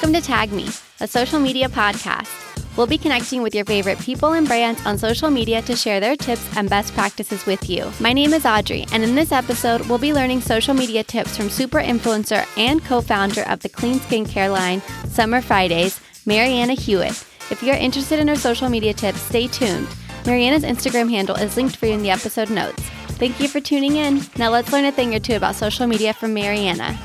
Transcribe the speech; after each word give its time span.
Welcome 0.00 0.18
to 0.18 0.26
Tag 0.26 0.50
Me, 0.52 0.66
a 1.00 1.06
social 1.06 1.38
media 1.38 1.68
podcast. 1.68 2.74
We'll 2.74 2.86
be 2.86 2.96
connecting 2.96 3.42
with 3.42 3.54
your 3.54 3.66
favorite 3.66 3.98
people 3.98 4.32
and 4.32 4.48
brands 4.48 4.80
on 4.86 4.96
social 4.96 5.28
media 5.28 5.60
to 5.60 5.76
share 5.76 6.00
their 6.00 6.16
tips 6.16 6.56
and 6.56 6.70
best 6.70 6.94
practices 6.94 7.44
with 7.44 7.68
you. 7.68 7.92
My 8.00 8.14
name 8.14 8.32
is 8.32 8.46
Audrey, 8.46 8.86
and 8.94 9.02
in 9.02 9.14
this 9.14 9.30
episode, 9.30 9.82
we'll 9.82 9.98
be 9.98 10.14
learning 10.14 10.40
social 10.40 10.72
media 10.72 11.04
tips 11.04 11.36
from 11.36 11.50
super 11.50 11.80
influencer 11.80 12.46
and 12.56 12.82
co 12.82 13.02
founder 13.02 13.42
of 13.42 13.60
the 13.60 13.68
clean 13.68 13.98
skincare 13.98 14.50
line, 14.50 14.80
Summer 15.06 15.42
Fridays, 15.42 16.00
Marianna 16.24 16.72
Hewitt. 16.72 17.22
If 17.50 17.62
you're 17.62 17.76
interested 17.76 18.20
in 18.20 18.28
her 18.28 18.36
social 18.36 18.70
media 18.70 18.94
tips, 18.94 19.20
stay 19.20 19.48
tuned. 19.48 19.86
Marianna's 20.24 20.64
Instagram 20.64 21.10
handle 21.10 21.36
is 21.36 21.58
linked 21.58 21.76
for 21.76 21.84
you 21.84 21.92
in 21.92 22.02
the 22.02 22.10
episode 22.10 22.48
notes. 22.48 22.82
Thank 23.18 23.38
you 23.38 23.48
for 23.48 23.60
tuning 23.60 23.96
in. 23.96 24.22
Now 24.38 24.48
let's 24.48 24.72
learn 24.72 24.86
a 24.86 24.92
thing 24.92 25.14
or 25.14 25.20
two 25.20 25.36
about 25.36 25.56
social 25.56 25.86
media 25.86 26.14
from 26.14 26.32
Marianna. 26.32 26.98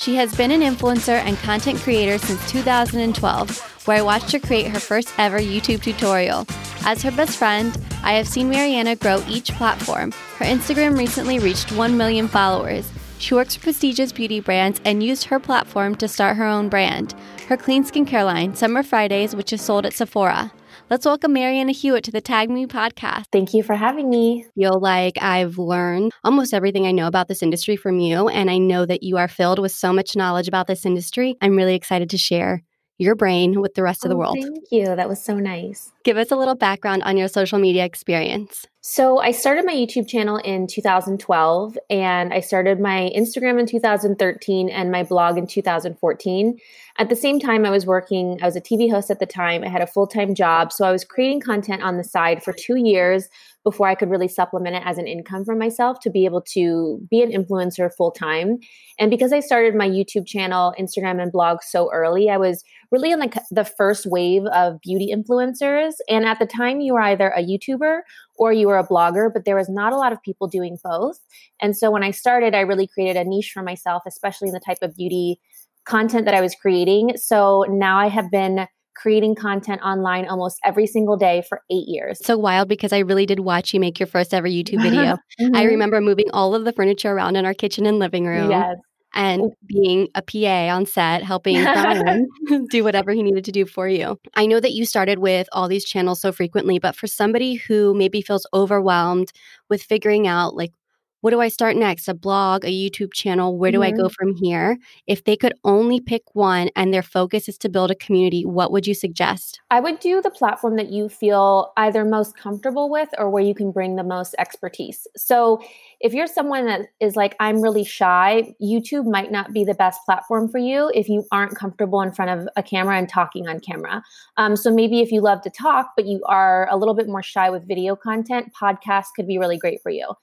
She 0.00 0.14
has 0.14 0.34
been 0.34 0.50
an 0.50 0.62
influencer 0.62 1.22
and 1.26 1.36
content 1.40 1.78
creator 1.78 2.16
since 2.16 2.50
2012, 2.50 3.86
where 3.86 3.98
I 3.98 4.00
watched 4.00 4.32
her 4.32 4.38
create 4.38 4.68
her 4.68 4.80
first 4.80 5.12
ever 5.18 5.38
YouTube 5.38 5.82
tutorial. 5.82 6.46
As 6.86 7.02
her 7.02 7.10
best 7.10 7.36
friend, 7.36 7.76
I 8.02 8.14
have 8.14 8.26
seen 8.26 8.48
Marianna 8.48 8.96
grow 8.96 9.22
each 9.28 9.52
platform. 9.52 10.12
Her 10.38 10.46
Instagram 10.46 10.96
recently 10.96 11.38
reached 11.38 11.72
1 11.72 11.98
million 11.98 12.28
followers. 12.28 12.90
She 13.18 13.34
works 13.34 13.56
for 13.56 13.64
prestigious 13.64 14.10
beauty 14.10 14.40
brands 14.40 14.80
and 14.86 15.02
used 15.02 15.24
her 15.24 15.38
platform 15.38 15.94
to 15.96 16.08
start 16.08 16.38
her 16.38 16.46
own 16.46 16.70
brand, 16.70 17.14
her 17.48 17.58
clean 17.58 17.84
skincare 17.84 18.24
line, 18.24 18.54
Summer 18.54 18.82
Fridays, 18.82 19.36
which 19.36 19.52
is 19.52 19.60
sold 19.60 19.84
at 19.84 19.92
Sephora. 19.92 20.50
Let's 20.90 21.06
welcome 21.06 21.34
Marianna 21.34 21.70
Hewitt 21.70 22.02
to 22.02 22.10
the 22.10 22.20
Tag 22.20 22.50
Me 22.50 22.66
podcast. 22.66 23.26
Thank 23.30 23.54
you 23.54 23.62
for 23.62 23.76
having 23.76 24.10
me. 24.10 24.44
Feel 24.56 24.80
like 24.80 25.22
I've 25.22 25.56
learned 25.56 26.10
almost 26.24 26.52
everything 26.52 26.84
I 26.84 26.90
know 26.90 27.06
about 27.06 27.28
this 27.28 27.44
industry 27.44 27.76
from 27.76 28.00
you, 28.00 28.26
and 28.26 28.50
I 28.50 28.58
know 28.58 28.84
that 28.86 29.04
you 29.04 29.16
are 29.16 29.28
filled 29.28 29.60
with 29.60 29.70
so 29.70 29.92
much 29.92 30.16
knowledge 30.16 30.48
about 30.48 30.66
this 30.66 30.84
industry. 30.84 31.36
I'm 31.40 31.54
really 31.54 31.76
excited 31.76 32.10
to 32.10 32.18
share 32.18 32.64
your 33.00 33.14
brain 33.14 33.60
with 33.60 33.74
the 33.74 33.82
rest 33.82 34.02
oh, 34.04 34.06
of 34.06 34.10
the 34.10 34.16
oh, 34.16 34.18
world. 34.18 34.38
Thank 34.40 34.66
you. 34.70 34.94
That 34.94 35.08
was 35.08 35.22
so 35.22 35.38
nice. 35.38 35.92
Give 36.04 36.16
us 36.16 36.30
a 36.30 36.36
little 36.36 36.54
background 36.54 37.02
on 37.02 37.16
your 37.16 37.28
social 37.28 37.58
media 37.58 37.84
experience. 37.84 38.66
So, 38.82 39.18
I 39.18 39.32
started 39.32 39.66
my 39.66 39.74
YouTube 39.74 40.08
channel 40.08 40.36
in 40.38 40.66
2012 40.66 41.78
and 41.90 42.32
I 42.32 42.40
started 42.40 42.80
my 42.80 43.12
Instagram 43.14 43.60
in 43.60 43.66
2013 43.66 44.70
and 44.70 44.90
my 44.90 45.02
blog 45.02 45.36
in 45.36 45.46
2014. 45.46 46.58
At 46.98 47.08
the 47.10 47.16
same 47.16 47.38
time, 47.40 47.66
I 47.66 47.70
was 47.70 47.84
working, 47.84 48.38
I 48.42 48.46
was 48.46 48.56
a 48.56 48.60
TV 48.60 48.90
host 48.90 49.10
at 49.10 49.18
the 49.18 49.26
time. 49.26 49.64
I 49.64 49.68
had 49.68 49.82
a 49.82 49.86
full 49.86 50.06
time 50.06 50.34
job. 50.34 50.72
So, 50.72 50.86
I 50.86 50.92
was 50.92 51.04
creating 51.04 51.40
content 51.40 51.82
on 51.82 51.98
the 51.98 52.04
side 52.04 52.42
for 52.42 52.54
two 52.54 52.76
years 52.76 53.28
before 53.62 53.88
I 53.88 53.94
could 53.94 54.10
really 54.10 54.28
supplement 54.28 54.76
it 54.76 54.82
as 54.84 54.98
an 54.98 55.06
income 55.06 55.44
for 55.44 55.54
myself 55.54 56.00
to 56.00 56.10
be 56.10 56.24
able 56.24 56.42
to 56.52 57.00
be 57.10 57.22
an 57.22 57.30
influencer 57.30 57.90
full 57.94 58.10
time. 58.10 58.58
And 58.98 59.10
because 59.10 59.32
I 59.32 59.40
started 59.40 59.74
my 59.74 59.88
YouTube 59.88 60.26
channel, 60.26 60.74
Instagram, 60.78 61.20
and 61.20 61.30
blog 61.30 61.58
so 61.62 61.90
early, 61.92 62.30
I 62.30 62.38
was 62.38 62.64
really 62.90 63.12
in 63.12 63.18
like 63.18 63.34
the 63.50 63.64
first 63.64 64.06
wave 64.06 64.44
of 64.46 64.80
beauty 64.80 65.12
influencers. 65.14 65.92
And 66.08 66.24
at 66.24 66.38
the 66.38 66.46
time, 66.46 66.80
you 66.80 66.94
were 66.94 67.02
either 67.02 67.28
a 67.28 67.44
YouTuber 67.44 68.00
or 68.36 68.52
you 68.52 68.68
were 68.68 68.78
a 68.78 68.86
blogger, 68.86 69.30
but 69.32 69.44
there 69.44 69.56
was 69.56 69.68
not 69.68 69.92
a 69.92 69.96
lot 69.96 70.12
of 70.12 70.22
people 70.22 70.48
doing 70.48 70.78
both. 70.82 71.18
And 71.60 71.76
so 71.76 71.90
when 71.90 72.02
I 72.02 72.10
started, 72.10 72.54
I 72.54 72.60
really 72.60 72.86
created 72.86 73.16
a 73.16 73.28
niche 73.28 73.50
for 73.52 73.62
myself, 73.62 74.04
especially 74.06 74.48
in 74.48 74.54
the 74.54 74.60
type 74.60 74.78
of 74.80 74.96
beauty 74.96 75.38
content 75.84 76.24
that 76.24 76.34
I 76.34 76.40
was 76.40 76.54
creating. 76.54 77.16
So 77.16 77.64
now 77.68 77.98
I 77.98 78.08
have 78.08 78.30
been 78.30 78.66
creating 78.94 79.34
content 79.34 79.80
online 79.82 80.26
almost 80.26 80.58
every 80.64 80.86
single 80.86 81.16
day 81.16 81.42
for 81.48 81.62
eight 81.70 81.86
years. 81.86 82.24
So 82.24 82.36
wild 82.36 82.68
because 82.68 82.92
I 82.92 82.98
really 82.98 83.26
did 83.26 83.40
watch 83.40 83.72
you 83.72 83.80
make 83.80 83.98
your 83.98 84.06
first 84.06 84.34
ever 84.34 84.48
YouTube 84.48 84.82
video. 84.82 85.16
mm-hmm. 85.40 85.56
I 85.56 85.64
remember 85.64 86.00
moving 86.00 86.30
all 86.32 86.54
of 86.54 86.64
the 86.64 86.72
furniture 86.72 87.10
around 87.10 87.36
in 87.36 87.44
our 87.44 87.54
kitchen 87.54 87.86
and 87.86 87.98
living 87.98 88.26
room. 88.26 88.50
Yes 88.50 88.76
and 89.14 89.52
being 89.66 90.08
a 90.14 90.22
PA 90.22 90.74
on 90.74 90.86
set, 90.86 91.22
helping 91.22 91.54
Brian 91.62 92.28
do 92.70 92.84
whatever 92.84 93.12
he 93.12 93.22
needed 93.22 93.44
to 93.44 93.52
do 93.52 93.66
for 93.66 93.88
you. 93.88 94.18
I 94.34 94.46
know 94.46 94.60
that 94.60 94.72
you 94.72 94.84
started 94.84 95.18
with 95.18 95.48
all 95.52 95.68
these 95.68 95.84
channels 95.84 96.20
so 96.20 96.32
frequently, 96.32 96.78
but 96.78 96.96
for 96.96 97.06
somebody 97.06 97.54
who 97.54 97.94
maybe 97.94 98.22
feels 98.22 98.46
overwhelmed 98.54 99.32
with 99.68 99.82
figuring 99.82 100.26
out 100.26 100.54
like 100.54 100.72
what 101.20 101.30
do 101.30 101.40
I 101.40 101.48
start 101.48 101.76
next? 101.76 102.08
A 102.08 102.14
blog, 102.14 102.64
a 102.64 102.68
YouTube 102.68 103.12
channel? 103.12 103.58
Where 103.58 103.70
do 103.70 103.80
mm-hmm. 103.80 103.94
I 103.94 103.96
go 103.96 104.04
mm-hmm. 104.04 104.12
from 104.18 104.36
here? 104.36 104.78
If 105.06 105.24
they 105.24 105.36
could 105.36 105.52
only 105.64 106.00
pick 106.00 106.22
one 106.34 106.70
and 106.76 106.94
their 106.94 107.02
focus 107.02 107.48
is 107.48 107.58
to 107.58 107.68
build 107.68 107.90
a 107.90 107.94
community, 107.94 108.44
what 108.46 108.72
would 108.72 108.86
you 108.86 108.94
suggest? 108.94 109.60
I 109.70 109.80
would 109.80 110.00
do 110.00 110.22
the 110.22 110.30
platform 110.30 110.76
that 110.76 110.90
you 110.90 111.08
feel 111.08 111.72
either 111.76 112.04
most 112.04 112.36
comfortable 112.36 112.88
with 112.88 113.10
or 113.18 113.28
where 113.28 113.42
you 113.42 113.54
can 113.54 113.70
bring 113.70 113.96
the 113.96 114.02
most 114.02 114.34
expertise. 114.38 115.06
So, 115.16 115.62
if 116.00 116.14
you're 116.14 116.26
someone 116.26 116.64
that 116.64 116.86
is 117.00 117.14
like, 117.14 117.36
I'm 117.40 117.60
really 117.60 117.84
shy, 117.84 118.54
YouTube 118.62 119.04
might 119.04 119.30
not 119.30 119.52
be 119.52 119.64
the 119.64 119.74
best 119.74 120.00
platform 120.06 120.48
for 120.48 120.56
you 120.56 120.90
if 120.94 121.10
you 121.10 121.26
aren't 121.30 121.54
comfortable 121.54 122.00
in 122.00 122.12
front 122.12 122.30
of 122.30 122.48
a 122.56 122.62
camera 122.62 122.96
and 122.96 123.08
talking 123.08 123.46
on 123.46 123.60
camera. 123.60 124.02
Um, 124.38 124.56
so, 124.56 124.72
maybe 124.72 125.00
if 125.00 125.12
you 125.12 125.20
love 125.20 125.42
to 125.42 125.50
talk, 125.50 125.92
but 125.96 126.06
you 126.06 126.22
are 126.26 126.66
a 126.70 126.78
little 126.78 126.94
bit 126.94 127.08
more 127.08 127.22
shy 127.22 127.50
with 127.50 127.68
video 127.68 127.94
content, 127.94 128.52
podcasts 128.60 129.08
could 129.14 129.26
be 129.26 129.36
really 129.36 129.58
great 129.58 129.82
for 129.82 129.90
you 129.90 130.14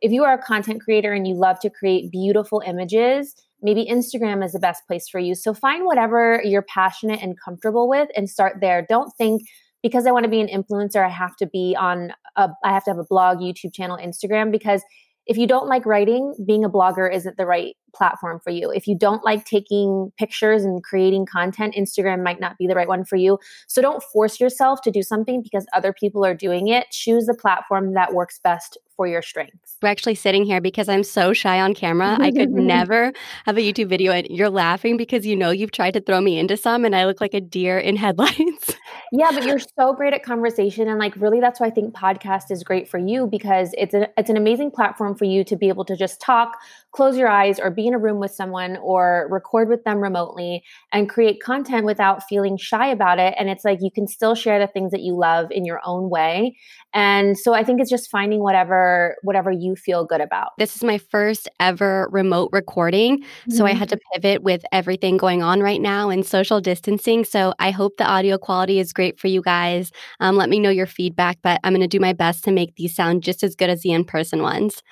if 0.00 0.12
you 0.12 0.24
are 0.24 0.34
a 0.34 0.42
content 0.42 0.82
creator 0.82 1.12
and 1.12 1.26
you 1.26 1.34
love 1.34 1.58
to 1.60 1.70
create 1.70 2.10
beautiful 2.10 2.62
images, 2.66 3.34
maybe 3.62 3.86
Instagram 3.86 4.44
is 4.44 4.52
the 4.52 4.58
best 4.58 4.86
place 4.86 5.08
for 5.08 5.18
you. 5.18 5.34
So 5.34 5.54
find 5.54 5.84
whatever 5.84 6.40
you're 6.44 6.62
passionate 6.62 7.22
and 7.22 7.38
comfortable 7.40 7.88
with 7.88 8.08
and 8.16 8.28
start 8.28 8.56
there. 8.60 8.84
Don't 8.88 9.12
think 9.16 9.42
because 9.82 10.06
I 10.06 10.10
want 10.10 10.24
to 10.24 10.30
be 10.30 10.40
an 10.40 10.48
influencer, 10.48 11.04
I 11.04 11.08
have 11.08 11.36
to 11.36 11.46
be 11.46 11.76
on 11.78 12.12
a, 12.36 12.50
I 12.64 12.72
have 12.72 12.84
to 12.84 12.90
have 12.90 12.98
a 12.98 13.04
blog, 13.04 13.38
YouTube 13.38 13.72
channel, 13.72 13.96
Instagram 13.96 14.50
because 14.50 14.82
if 15.26 15.36
you 15.36 15.46
don't 15.46 15.66
like 15.66 15.84
writing, 15.84 16.34
being 16.46 16.64
a 16.64 16.70
blogger 16.70 17.12
isn't 17.12 17.36
the 17.36 17.46
right 17.46 17.74
platform 17.94 18.38
for 18.44 18.50
you. 18.50 18.70
If 18.70 18.86
you 18.86 18.96
don't 18.96 19.24
like 19.24 19.44
taking 19.44 20.12
pictures 20.18 20.64
and 20.64 20.82
creating 20.84 21.26
content, 21.26 21.74
Instagram 21.76 22.22
might 22.22 22.38
not 22.38 22.56
be 22.58 22.68
the 22.68 22.76
right 22.76 22.86
one 22.86 23.04
for 23.04 23.16
you. 23.16 23.38
So 23.66 23.82
don't 23.82 24.02
force 24.12 24.38
yourself 24.38 24.82
to 24.82 24.92
do 24.92 25.02
something 25.02 25.42
because 25.42 25.66
other 25.72 25.92
people 25.92 26.24
are 26.24 26.34
doing 26.34 26.68
it. 26.68 26.86
Choose 26.92 27.26
the 27.26 27.34
platform 27.34 27.94
that 27.94 28.14
works 28.14 28.38
best 28.44 28.78
for 28.96 29.06
your 29.06 29.22
strengths. 29.22 29.76
We're 29.82 29.88
actually 29.88 30.14
sitting 30.14 30.44
here 30.44 30.60
because 30.60 30.88
I'm 30.88 31.02
so 31.02 31.32
shy 31.32 31.60
on 31.60 31.74
camera. 31.74 32.16
I 32.20 32.30
could 32.30 32.50
never 32.52 33.12
have 33.44 33.56
a 33.56 33.60
YouTube 33.60 33.88
video 33.88 34.12
and 34.12 34.26
you're 34.28 34.50
laughing 34.50 34.96
because 34.96 35.26
you 35.26 35.36
know 35.36 35.50
you've 35.50 35.70
tried 35.72 35.92
to 35.92 36.00
throw 36.00 36.20
me 36.20 36.38
into 36.38 36.56
some 36.56 36.84
and 36.84 36.96
I 36.96 37.04
look 37.06 37.20
like 37.20 37.34
a 37.34 37.40
deer 37.40 37.78
in 37.78 37.96
headlights. 37.96 38.74
yeah, 39.12 39.30
but 39.32 39.44
you're 39.44 39.58
so 39.58 39.92
great 39.92 40.14
at 40.14 40.22
conversation 40.22 40.88
and 40.88 40.98
like 40.98 41.14
really 41.16 41.40
that's 41.40 41.60
why 41.60 41.66
I 41.66 41.70
think 41.70 41.94
podcast 41.94 42.50
is 42.50 42.64
great 42.64 42.88
for 42.88 42.98
you 42.98 43.26
because 43.26 43.74
it's 43.76 43.94
a, 43.94 44.08
it's 44.18 44.30
an 44.30 44.36
amazing 44.36 44.70
platform 44.70 45.14
for 45.14 45.24
you 45.24 45.44
to 45.44 45.56
be 45.56 45.68
able 45.68 45.84
to 45.84 45.96
just 45.96 46.20
talk, 46.20 46.56
close 46.96 47.18
your 47.18 47.28
eyes 47.28 47.60
or 47.60 47.70
be 47.70 47.86
in 47.86 47.92
a 47.92 47.98
room 47.98 48.18
with 48.18 48.30
someone 48.30 48.78
or 48.78 49.28
record 49.30 49.68
with 49.68 49.84
them 49.84 49.98
remotely 49.98 50.64
and 50.92 51.10
create 51.10 51.42
content 51.42 51.84
without 51.84 52.26
feeling 52.26 52.56
shy 52.56 52.86
about 52.86 53.18
it 53.18 53.34
and 53.38 53.50
it's 53.50 53.66
like 53.66 53.78
you 53.82 53.90
can 53.90 54.06
still 54.06 54.34
share 54.34 54.58
the 54.58 54.66
things 54.66 54.92
that 54.92 55.02
you 55.02 55.14
love 55.14 55.50
in 55.50 55.66
your 55.66 55.80
own 55.84 56.08
way. 56.08 56.56
And 56.94 57.38
so 57.38 57.52
I 57.52 57.62
think 57.62 57.82
it's 57.82 57.90
just 57.90 58.10
finding 58.10 58.40
whatever 58.40 59.16
whatever 59.22 59.50
you 59.50 59.76
feel 59.76 60.06
good 60.06 60.22
about. 60.22 60.52
This 60.56 60.74
is 60.74 60.82
my 60.82 60.96
first 60.96 61.48
ever 61.60 62.08
remote 62.10 62.48
recording, 62.52 63.18
mm-hmm. 63.18 63.50
so 63.50 63.66
I 63.66 63.70
mm-hmm. 63.70 63.78
had 63.78 63.88
to 63.90 63.98
pivot 64.14 64.42
with 64.42 64.64
everything 64.72 65.18
going 65.18 65.42
on 65.42 65.60
right 65.60 65.80
now 65.80 66.08
and 66.08 66.24
social 66.24 66.62
distancing. 66.62 67.24
So 67.24 67.52
I 67.58 67.72
hope 67.72 67.98
the 67.98 68.06
audio 68.06 68.38
quality 68.38 68.78
is 68.78 68.94
great 68.94 69.20
for 69.20 69.26
you 69.26 69.42
guys. 69.42 69.92
Um, 70.20 70.36
let 70.36 70.48
me 70.48 70.58
know 70.58 70.70
your 70.70 70.86
feedback, 70.86 71.38
but 71.42 71.60
I'm 71.62 71.74
going 71.74 71.82
to 71.82 71.86
do 71.86 72.00
my 72.00 72.14
best 72.14 72.44
to 72.44 72.52
make 72.52 72.76
these 72.76 72.96
sound 72.96 73.22
just 73.22 73.42
as 73.42 73.54
good 73.54 73.68
as 73.68 73.82
the 73.82 73.92
in 73.92 74.04
person 74.04 74.40
ones. 74.40 74.82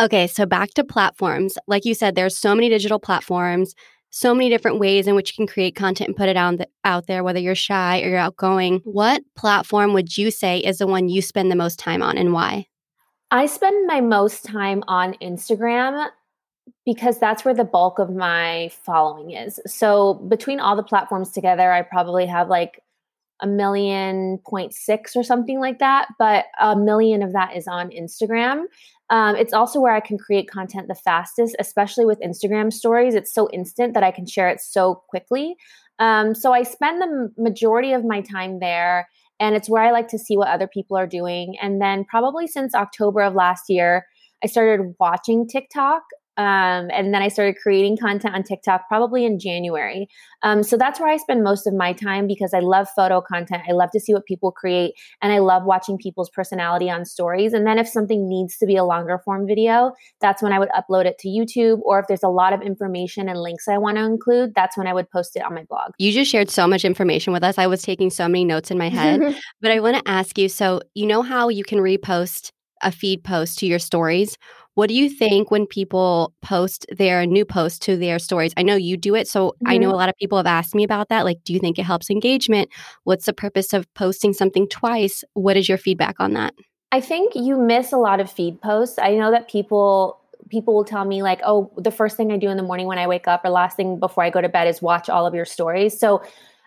Okay, 0.00 0.26
so 0.26 0.46
back 0.46 0.70
to 0.70 0.84
platforms. 0.84 1.58
Like 1.66 1.84
you 1.84 1.92
said, 1.92 2.14
there's 2.14 2.34
so 2.34 2.54
many 2.54 2.70
digital 2.70 2.98
platforms, 2.98 3.74
so 4.08 4.34
many 4.34 4.48
different 4.48 4.78
ways 4.78 5.06
in 5.06 5.14
which 5.14 5.30
you 5.30 5.34
can 5.36 5.52
create 5.52 5.76
content 5.76 6.08
and 6.08 6.16
put 6.16 6.30
it 6.30 6.38
out, 6.38 6.58
out 6.84 7.06
there, 7.06 7.22
whether 7.22 7.38
you're 7.38 7.54
shy 7.54 8.00
or 8.00 8.08
you're 8.08 8.16
outgoing. 8.16 8.80
What 8.84 9.20
platform 9.36 9.92
would 9.92 10.16
you 10.16 10.30
say 10.30 10.58
is 10.60 10.78
the 10.78 10.86
one 10.86 11.10
you 11.10 11.20
spend 11.20 11.50
the 11.50 11.56
most 11.56 11.78
time 11.78 12.02
on 12.02 12.16
and 12.16 12.32
why? 12.32 12.66
I 13.30 13.44
spend 13.44 13.86
my 13.86 14.00
most 14.00 14.42
time 14.42 14.82
on 14.88 15.14
Instagram 15.22 16.08
because 16.86 17.18
that's 17.18 17.44
where 17.44 17.54
the 17.54 17.64
bulk 17.64 17.98
of 17.98 18.08
my 18.08 18.70
following 18.82 19.32
is. 19.32 19.60
So 19.66 20.14
between 20.14 20.60
all 20.60 20.76
the 20.76 20.82
platforms 20.82 21.30
together, 21.30 21.70
I 21.70 21.82
probably 21.82 22.24
have 22.24 22.48
like 22.48 22.80
a 23.40 23.46
million 23.46 24.38
point 24.46 24.74
six 24.74 25.14
or 25.14 25.22
something 25.22 25.60
like 25.60 25.78
that, 25.78 26.08
but 26.18 26.46
a 26.60 26.74
million 26.74 27.22
of 27.22 27.32
that 27.32 27.56
is 27.56 27.66
on 27.66 27.90
Instagram. 27.90 28.64
Um, 29.10 29.34
it's 29.36 29.52
also 29.52 29.80
where 29.80 29.94
I 29.94 30.00
can 30.00 30.16
create 30.16 30.48
content 30.48 30.88
the 30.88 30.94
fastest, 30.94 31.56
especially 31.58 32.06
with 32.06 32.20
Instagram 32.20 32.72
stories. 32.72 33.14
It's 33.14 33.34
so 33.34 33.50
instant 33.52 33.92
that 33.94 34.04
I 34.04 34.12
can 34.12 34.24
share 34.24 34.48
it 34.48 34.60
so 34.60 35.02
quickly. 35.08 35.56
Um, 35.98 36.34
so 36.34 36.52
I 36.52 36.62
spend 36.62 37.02
the 37.02 37.32
majority 37.36 37.92
of 37.92 38.04
my 38.04 38.20
time 38.22 38.60
there, 38.60 39.08
and 39.38 39.54
it's 39.54 39.68
where 39.68 39.82
I 39.82 39.90
like 39.90 40.08
to 40.08 40.18
see 40.18 40.36
what 40.36 40.48
other 40.48 40.68
people 40.68 40.96
are 40.96 41.06
doing. 41.06 41.56
And 41.60 41.82
then, 41.82 42.04
probably 42.04 42.46
since 42.46 42.74
October 42.74 43.20
of 43.20 43.34
last 43.34 43.64
year, 43.68 44.06
I 44.42 44.46
started 44.46 44.94
watching 44.98 45.46
TikTok 45.46 46.02
Um, 46.40 46.88
and 46.90 47.12
then 47.12 47.20
I 47.20 47.28
started 47.28 47.56
creating 47.62 47.98
content 47.98 48.34
on 48.34 48.42
TikTok 48.42 48.88
probably 48.88 49.26
in 49.26 49.38
January. 49.38 50.08
Um, 50.40 50.62
so 50.62 50.78
that's 50.78 50.98
where 50.98 51.10
I 51.10 51.18
spend 51.18 51.44
most 51.44 51.66
of 51.66 51.74
my 51.74 51.92
time 51.92 52.26
because 52.26 52.54
I 52.54 52.60
love 52.60 52.88
photo 52.96 53.20
content. 53.20 53.64
I 53.68 53.72
love 53.72 53.90
to 53.90 54.00
see 54.00 54.14
what 54.14 54.24
people 54.24 54.50
create 54.50 54.94
and 55.20 55.34
I 55.34 55.40
love 55.40 55.64
watching 55.64 55.98
people's 55.98 56.30
personality 56.30 56.88
on 56.88 57.04
stories. 57.04 57.52
And 57.52 57.66
then 57.66 57.78
if 57.78 57.86
something 57.86 58.26
needs 58.26 58.56
to 58.56 58.64
be 58.64 58.76
a 58.76 58.84
longer 58.84 59.20
form 59.22 59.46
video, 59.46 59.92
that's 60.22 60.42
when 60.42 60.54
I 60.54 60.58
would 60.58 60.70
upload 60.70 61.04
it 61.04 61.18
to 61.18 61.28
YouTube. 61.28 61.80
Or 61.82 61.98
if 61.98 62.06
there's 62.06 62.22
a 62.22 62.28
lot 62.28 62.54
of 62.54 62.62
information 62.62 63.28
and 63.28 63.38
links 63.38 63.68
I 63.68 63.76
want 63.76 63.98
to 63.98 64.04
include, 64.04 64.54
that's 64.54 64.78
when 64.78 64.86
I 64.86 64.94
would 64.94 65.10
post 65.10 65.36
it 65.36 65.44
on 65.44 65.54
my 65.54 65.64
blog. 65.64 65.92
You 65.98 66.10
just 66.10 66.30
shared 66.30 66.48
so 66.48 66.66
much 66.66 66.86
information 66.86 67.34
with 67.34 67.44
us. 67.44 67.58
I 67.58 67.66
was 67.66 67.82
taking 67.82 68.08
so 68.08 68.26
many 68.28 68.46
notes 68.46 68.70
in 68.70 68.78
my 68.78 68.88
head. 68.88 69.20
but 69.60 69.72
I 69.72 69.80
want 69.80 69.98
to 69.98 70.10
ask 70.10 70.38
you 70.38 70.48
so, 70.48 70.80
you 70.94 71.06
know 71.06 71.20
how 71.20 71.50
you 71.50 71.64
can 71.64 71.80
repost 71.80 72.50
a 72.82 72.90
feed 72.90 73.22
post 73.24 73.58
to 73.58 73.66
your 73.66 73.78
stories? 73.78 74.38
What 74.74 74.88
do 74.88 74.94
you 74.94 75.10
think 75.10 75.50
when 75.50 75.66
people 75.66 76.32
post 76.42 76.86
their 76.96 77.26
new 77.26 77.44
post 77.44 77.82
to 77.82 77.96
their 77.96 78.18
stories? 78.18 78.52
I 78.56 78.62
know 78.62 78.76
you 78.76 78.96
do 78.96 79.14
it. 79.14 79.28
So 79.28 79.48
mm-hmm. 79.48 79.68
I 79.68 79.76
know 79.76 79.88
mm-hmm. 79.88 79.94
a 79.94 79.98
lot 79.98 80.08
of 80.08 80.16
people 80.16 80.38
have 80.38 80.46
asked 80.46 80.74
me 80.74 80.84
about 80.84 81.08
that. 81.08 81.24
Like, 81.24 81.42
do 81.44 81.52
you 81.52 81.58
think 81.58 81.78
it 81.78 81.84
helps 81.84 82.10
engagement? 82.10 82.70
What's 83.04 83.26
the 83.26 83.32
purpose 83.32 83.72
of 83.72 83.92
posting 83.94 84.32
something 84.32 84.68
twice? 84.68 85.24
What 85.34 85.56
is 85.56 85.68
your 85.68 85.78
feedback 85.78 86.16
on 86.20 86.34
that? 86.34 86.54
I 86.92 87.00
think 87.00 87.34
you 87.34 87.58
miss 87.58 87.92
a 87.92 87.98
lot 87.98 88.20
of 88.20 88.30
feed 88.30 88.60
posts. 88.60 88.98
I 88.98 89.14
know 89.14 89.30
that 89.30 89.48
people 89.48 90.18
people 90.48 90.74
will 90.74 90.84
tell 90.84 91.04
me 91.04 91.22
like, 91.22 91.40
"Oh, 91.44 91.70
the 91.76 91.92
first 91.92 92.16
thing 92.16 92.32
I 92.32 92.36
do 92.36 92.48
in 92.48 92.56
the 92.56 92.62
morning 92.62 92.86
when 92.86 92.98
I 92.98 93.06
wake 93.06 93.28
up 93.28 93.44
or 93.44 93.50
last 93.50 93.76
thing 93.76 94.00
before 94.00 94.24
I 94.24 94.30
go 94.30 94.40
to 94.40 94.48
bed 94.48 94.66
is 94.66 94.82
watch 94.82 95.08
all 95.08 95.26
of 95.26 95.34
your 95.34 95.44
stories." 95.44 95.98
So 95.98 96.22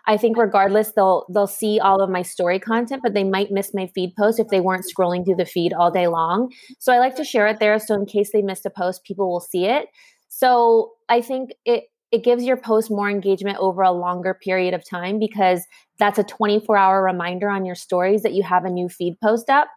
I 0.05 0.17
think 0.17 0.37
regardless 0.37 0.91
they'll 0.91 1.25
they'll 1.33 1.47
see 1.47 1.79
all 1.79 2.01
of 2.01 2.09
my 2.09 2.21
story 2.21 2.59
content, 2.59 3.01
but 3.03 3.13
they 3.13 3.23
might 3.23 3.51
miss 3.51 3.73
my 3.73 3.87
feed 3.87 4.13
post 4.17 4.39
if 4.39 4.49
they 4.49 4.59
weren't 4.59 4.85
scrolling 4.85 5.25
through 5.25 5.37
the 5.37 5.45
feed 5.45 5.73
all 5.73 5.91
day 5.91 6.07
long. 6.07 6.51
So 6.79 6.91
I 6.93 6.99
like 6.99 7.15
to 7.15 7.23
share 7.23 7.47
it 7.47 7.59
there 7.59 7.79
so 7.79 7.95
in 7.95 8.05
case 8.05 8.31
they 8.33 8.41
missed 8.41 8.65
a 8.65 8.69
post, 8.69 9.03
people 9.05 9.31
will 9.31 9.39
see 9.39 9.65
it. 9.65 9.87
So 10.27 10.91
I 11.09 11.21
think 11.21 11.51
it 11.65 11.85
it 12.11 12.23
gives 12.23 12.43
your 12.43 12.57
post 12.57 12.91
more 12.91 13.09
engagement 13.09 13.57
over 13.59 13.81
a 13.81 13.91
longer 13.91 14.35
period 14.35 14.75
of 14.75 14.87
time 14.87 15.17
because 15.17 15.65
that's 15.97 16.19
a 16.19 16.23
24 16.23 16.77
hour 16.77 17.03
reminder 17.03 17.49
on 17.49 17.65
your 17.65 17.75
stories 17.75 18.21
that 18.21 18.33
you 18.33 18.43
have 18.43 18.65
a 18.65 18.69
new 18.69 18.87
feed 18.87 19.15
post 19.21 19.49
up. 19.49 19.67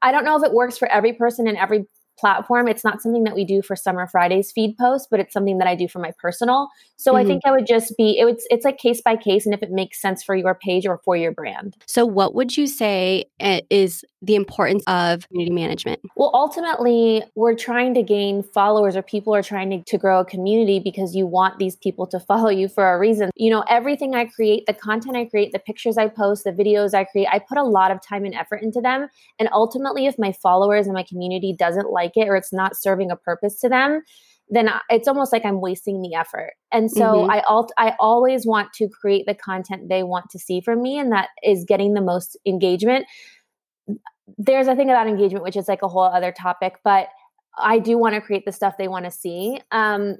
I 0.00 0.12
don't 0.12 0.24
know 0.24 0.36
if 0.36 0.44
it 0.44 0.52
works 0.52 0.78
for 0.78 0.86
every 0.88 1.12
person 1.12 1.48
in 1.48 1.56
every 1.56 1.86
platform. 2.22 2.68
It's 2.68 2.84
not 2.84 3.02
something 3.02 3.24
that 3.24 3.34
we 3.34 3.44
do 3.44 3.62
for 3.62 3.74
Summer 3.74 4.06
Fridays 4.06 4.52
feed 4.52 4.76
post, 4.78 5.08
but 5.10 5.18
it's 5.18 5.32
something 5.32 5.58
that 5.58 5.66
I 5.66 5.74
do 5.74 5.88
for 5.88 5.98
my 5.98 6.12
personal. 6.20 6.68
So 6.96 7.12
mm-hmm. 7.12 7.20
I 7.20 7.24
think 7.24 7.42
I 7.44 7.50
would 7.50 7.66
just 7.66 7.96
be 7.98 8.16
it 8.16 8.24
would 8.24 8.38
it's 8.48 8.64
like 8.64 8.78
case 8.78 9.00
by 9.00 9.16
case 9.16 9.44
and 9.44 9.52
if 9.52 9.60
it 9.60 9.72
makes 9.72 10.00
sense 10.00 10.22
for 10.22 10.36
your 10.36 10.54
page 10.54 10.86
or 10.86 11.00
for 11.04 11.16
your 11.16 11.32
brand. 11.32 11.76
So 11.86 12.06
what 12.06 12.32
would 12.34 12.56
you 12.56 12.68
say 12.68 13.24
eh, 13.40 13.62
is 13.70 14.04
the 14.22 14.36
importance 14.36 14.84
of 14.86 15.28
community 15.28 15.52
management? 15.52 16.00
Well, 16.16 16.30
ultimately, 16.32 17.24
we're 17.34 17.56
trying 17.56 17.94
to 17.94 18.02
gain 18.02 18.44
followers 18.44 18.94
or 18.94 19.02
people 19.02 19.34
are 19.34 19.42
trying 19.42 19.70
to, 19.70 19.82
to 19.82 19.98
grow 19.98 20.20
a 20.20 20.24
community 20.24 20.78
because 20.78 21.16
you 21.16 21.26
want 21.26 21.58
these 21.58 21.74
people 21.74 22.06
to 22.06 22.20
follow 22.28 22.48
you 22.48 22.68
for 22.68 22.94
a 22.94 22.98
reason. 22.98 23.30
You 23.34 23.50
know, 23.50 23.64
everything 23.68 24.14
I 24.14 24.26
create, 24.26 24.66
the 24.66 24.74
content 24.74 25.16
I 25.16 25.24
create, 25.24 25.52
the 25.52 25.58
pictures 25.58 25.98
I 25.98 26.06
post, 26.06 26.44
the 26.44 26.52
videos 26.52 26.94
I 26.94 27.04
create, 27.04 27.26
I 27.32 27.40
put 27.40 27.58
a 27.58 27.64
lot 27.64 27.90
of 27.90 28.00
time 28.00 28.24
and 28.24 28.34
effort 28.34 28.62
into 28.62 28.80
them. 28.80 29.08
And 29.40 29.48
ultimately, 29.52 30.06
if 30.06 30.18
my 30.18 30.32
followers 30.32 30.86
and 30.86 30.94
my 30.94 31.02
community 31.02 31.54
doesn't 31.58 31.90
like 31.90 32.11
it 32.16 32.28
or 32.28 32.36
it's 32.36 32.52
not 32.52 32.76
serving 32.76 33.10
a 33.10 33.16
purpose 33.16 33.60
to 33.60 33.68
them, 33.68 34.02
then 34.48 34.70
it's 34.90 35.08
almost 35.08 35.32
like 35.32 35.44
I'm 35.44 35.60
wasting 35.60 36.02
the 36.02 36.14
effort. 36.14 36.52
And 36.70 36.90
so 36.90 37.00
mm-hmm. 37.00 37.30
I 37.30 37.42
al- 37.48 37.70
I 37.78 37.94
always 37.98 38.46
want 38.46 38.72
to 38.74 38.88
create 38.88 39.26
the 39.26 39.34
content 39.34 39.88
they 39.88 40.02
want 40.02 40.30
to 40.30 40.38
see 40.38 40.60
from 40.60 40.82
me 40.82 40.98
and 40.98 41.10
that 41.12 41.28
is 41.42 41.64
getting 41.66 41.94
the 41.94 42.00
most 42.00 42.36
engagement. 42.46 43.06
There's 44.38 44.68
a 44.68 44.76
thing 44.76 44.90
about 44.90 45.08
engagement 45.08 45.44
which 45.44 45.56
is 45.56 45.68
like 45.68 45.82
a 45.82 45.88
whole 45.88 46.02
other 46.02 46.32
topic, 46.32 46.76
but 46.84 47.08
I 47.58 47.78
do 47.78 47.98
want 47.98 48.14
to 48.14 48.20
create 48.20 48.44
the 48.44 48.52
stuff 48.52 48.76
they 48.78 48.88
want 48.88 49.04
to 49.04 49.10
see. 49.10 49.60
Um, 49.70 50.16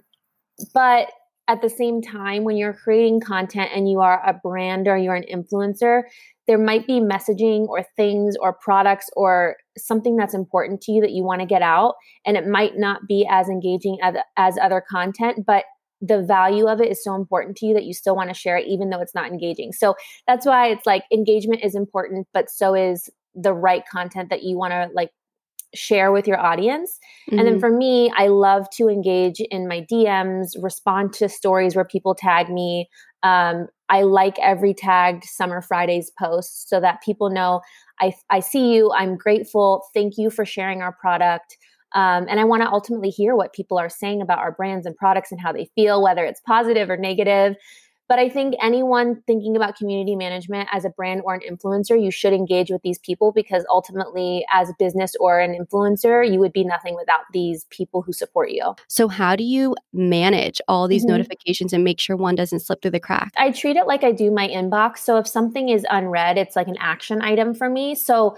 but 0.75 1.09
at 1.49 1.61
the 1.61 1.69
same 1.69 2.01
time, 2.01 2.45
when 2.45 2.57
you're 2.57 2.73
creating 2.73 3.21
content 3.21 3.71
and 3.75 3.91
you 3.91 4.01
are 4.01 4.23
a 4.27 4.33
brand 4.33 4.87
or 4.89 4.97
you're 4.97 5.15
an 5.15 5.25
influencer, 5.31 6.03
there 6.47 6.59
might 6.59 6.87
be 6.87 7.01
messaging 7.01 7.67
or 7.69 7.85
things 7.97 8.37
or 8.41 8.53
products 8.53 9.09
or 9.17 9.57
something 9.79 10.17
that's 10.17 10.35
important 10.35 10.81
to 10.83 10.93
you 10.93 11.01
that 11.01 11.13
you 11.13 11.23
want 11.23 11.41
to 11.41 11.47
get 11.47 11.63
out 11.63 11.95
and 12.27 12.37
it 12.37 12.47
might 12.47 12.77
not 12.77 13.03
be 13.09 13.27
as 13.31 13.49
engaging 13.49 13.99
as, 14.03 14.15
as 14.37 14.59
other 14.59 14.83
content 14.91 15.45
but 15.47 15.65
the 16.01 16.21
value 16.21 16.67
of 16.67 16.81
it 16.81 16.91
is 16.91 17.03
so 17.03 17.15
important 17.15 17.57
to 17.57 17.65
you 17.65 17.75
that 17.75 17.85
you 17.85 17.95
still 17.95 18.17
want 18.17 18.29
to 18.29 18.35
share 18.35 18.57
it 18.57 18.67
even 18.67 18.91
though 18.91 19.01
it's 19.01 19.15
not 19.15 19.31
engaging 19.31 19.73
so 19.73 19.95
that's 20.27 20.45
why 20.45 20.69
it's 20.69 20.87
like 20.87 21.05
engagement 21.13 21.63
is 21.63 21.75
important 21.75 22.27
but 22.35 22.51
so 22.51 22.75
is 22.75 23.09
the 23.35 23.53
right 23.53 23.85
content 23.91 24.29
that 24.31 24.43
you 24.43 24.59
want 24.59 24.73
to 24.73 24.89
like 24.95 25.11
share 25.75 26.13
with 26.13 26.27
your 26.27 26.39
audience. 26.39 26.99
Mm-hmm. 27.29 27.39
And 27.39 27.47
then 27.47 27.55
mm-hmm. 27.55 27.61
for 27.61 27.71
me, 27.71 28.13
I 28.17 28.29
love 28.29 28.69
to 28.75 28.89
engage 28.89 29.41
in 29.41 29.67
my 29.69 29.87
DMs, 29.91 30.51
respond 30.61 31.13
to 31.15 31.29
stories 31.29 31.75
where 31.75 31.85
people 31.85 32.15
tag 32.15 32.51
me. 32.51 32.89
Um, 33.23 33.69
I 33.93 34.03
like 34.03 34.39
every 34.39 34.73
tagged 34.73 35.25
Summer 35.25 35.61
Fridays 35.61 36.11
post 36.19 36.71
so 36.71 36.81
that 36.81 37.03
people 37.03 37.29
know 37.29 37.61
I, 38.01 38.15
I 38.31 38.41
see 38.41 38.75
you. 38.75 38.91
I'm 38.93 39.17
grateful. 39.17 39.85
Thank 39.93 40.15
you 40.17 40.31
for 40.31 40.47
sharing 40.47 40.81
our 40.81 40.93
product. 40.93 41.59
Um, 41.95 42.27
and 42.31 42.41
I 42.41 42.45
want 42.45 42.63
to 42.63 42.71
ultimately 42.71 43.11
hear 43.11 43.37
what 43.37 43.53
people 43.53 43.79
are 43.79 43.91
saying 43.91 44.23
about 44.23 44.39
our 44.39 44.51
brands 44.51 44.87
and 44.87 44.97
products 44.97 45.31
and 45.31 45.39
how 45.39 45.53
they 45.53 45.69
feel, 45.75 46.03
whether 46.03 46.25
it's 46.25 46.41
positive 46.41 46.89
or 46.89 46.97
negative. 46.97 47.55
But 48.09 48.19
I 48.19 48.29
think 48.29 48.55
anyone 48.61 49.23
thinking 49.27 49.57
about 49.57 49.77
community 49.77 50.17
management 50.17 50.69
as 50.73 50.85
a 50.85 50.91
brand 50.91 51.23
or 51.25 51.35
an 51.35 51.41
influencer, 51.41 52.03
you 52.03 52.11
should 52.11 52.33
engage 52.33 52.71
with 52.71 52.83
these 52.83 52.99
people 52.99 53.33
because 53.33 53.65
ultimately, 53.71 54.45
as 54.53 54.69
a 54.69 54.75
business 54.79 55.15
or 55.19 55.41
an 55.41 55.57
influencer, 55.59 56.31
you 56.31 56.39
would 56.41 56.53
be 56.53 56.65
nothing 56.65 56.95
without 56.95 57.23
these 57.33 57.65
people 57.71 58.03
who 58.03 58.13
support 58.13 58.51
you. 58.51 58.75
So, 58.89 59.09
how 59.09 59.37
do 59.37 59.45
you 59.45 59.75
manage 59.93 60.61
all 60.69 60.89
these 60.89 61.03
mm-hmm. 61.03 61.13
notifications 61.13 61.73
and 61.73 61.85
make 61.85 62.01
sure 62.01 62.17
one 62.17 62.35
doesn't 62.35 62.61
slip 62.61 62.83
through 62.83 62.91
the 62.91 63.01
crack? 63.01 63.33
I 63.37 63.51
treat 63.51 63.77
it 63.77 63.87
like 63.87 64.05
I 64.05 64.13
do 64.13 64.31
my 64.31 64.49
inbox. 64.49 64.99
So, 64.99 65.17
if 65.17 65.27
something 65.27 65.69
is 65.69 65.87
unread, 65.89 66.37
it's 66.39 66.57
like 66.57 66.69
an 66.69 66.77
action 66.81 67.23
item 67.23 67.55
for 67.55 67.71
me. 67.71 67.95
So, 67.95 68.37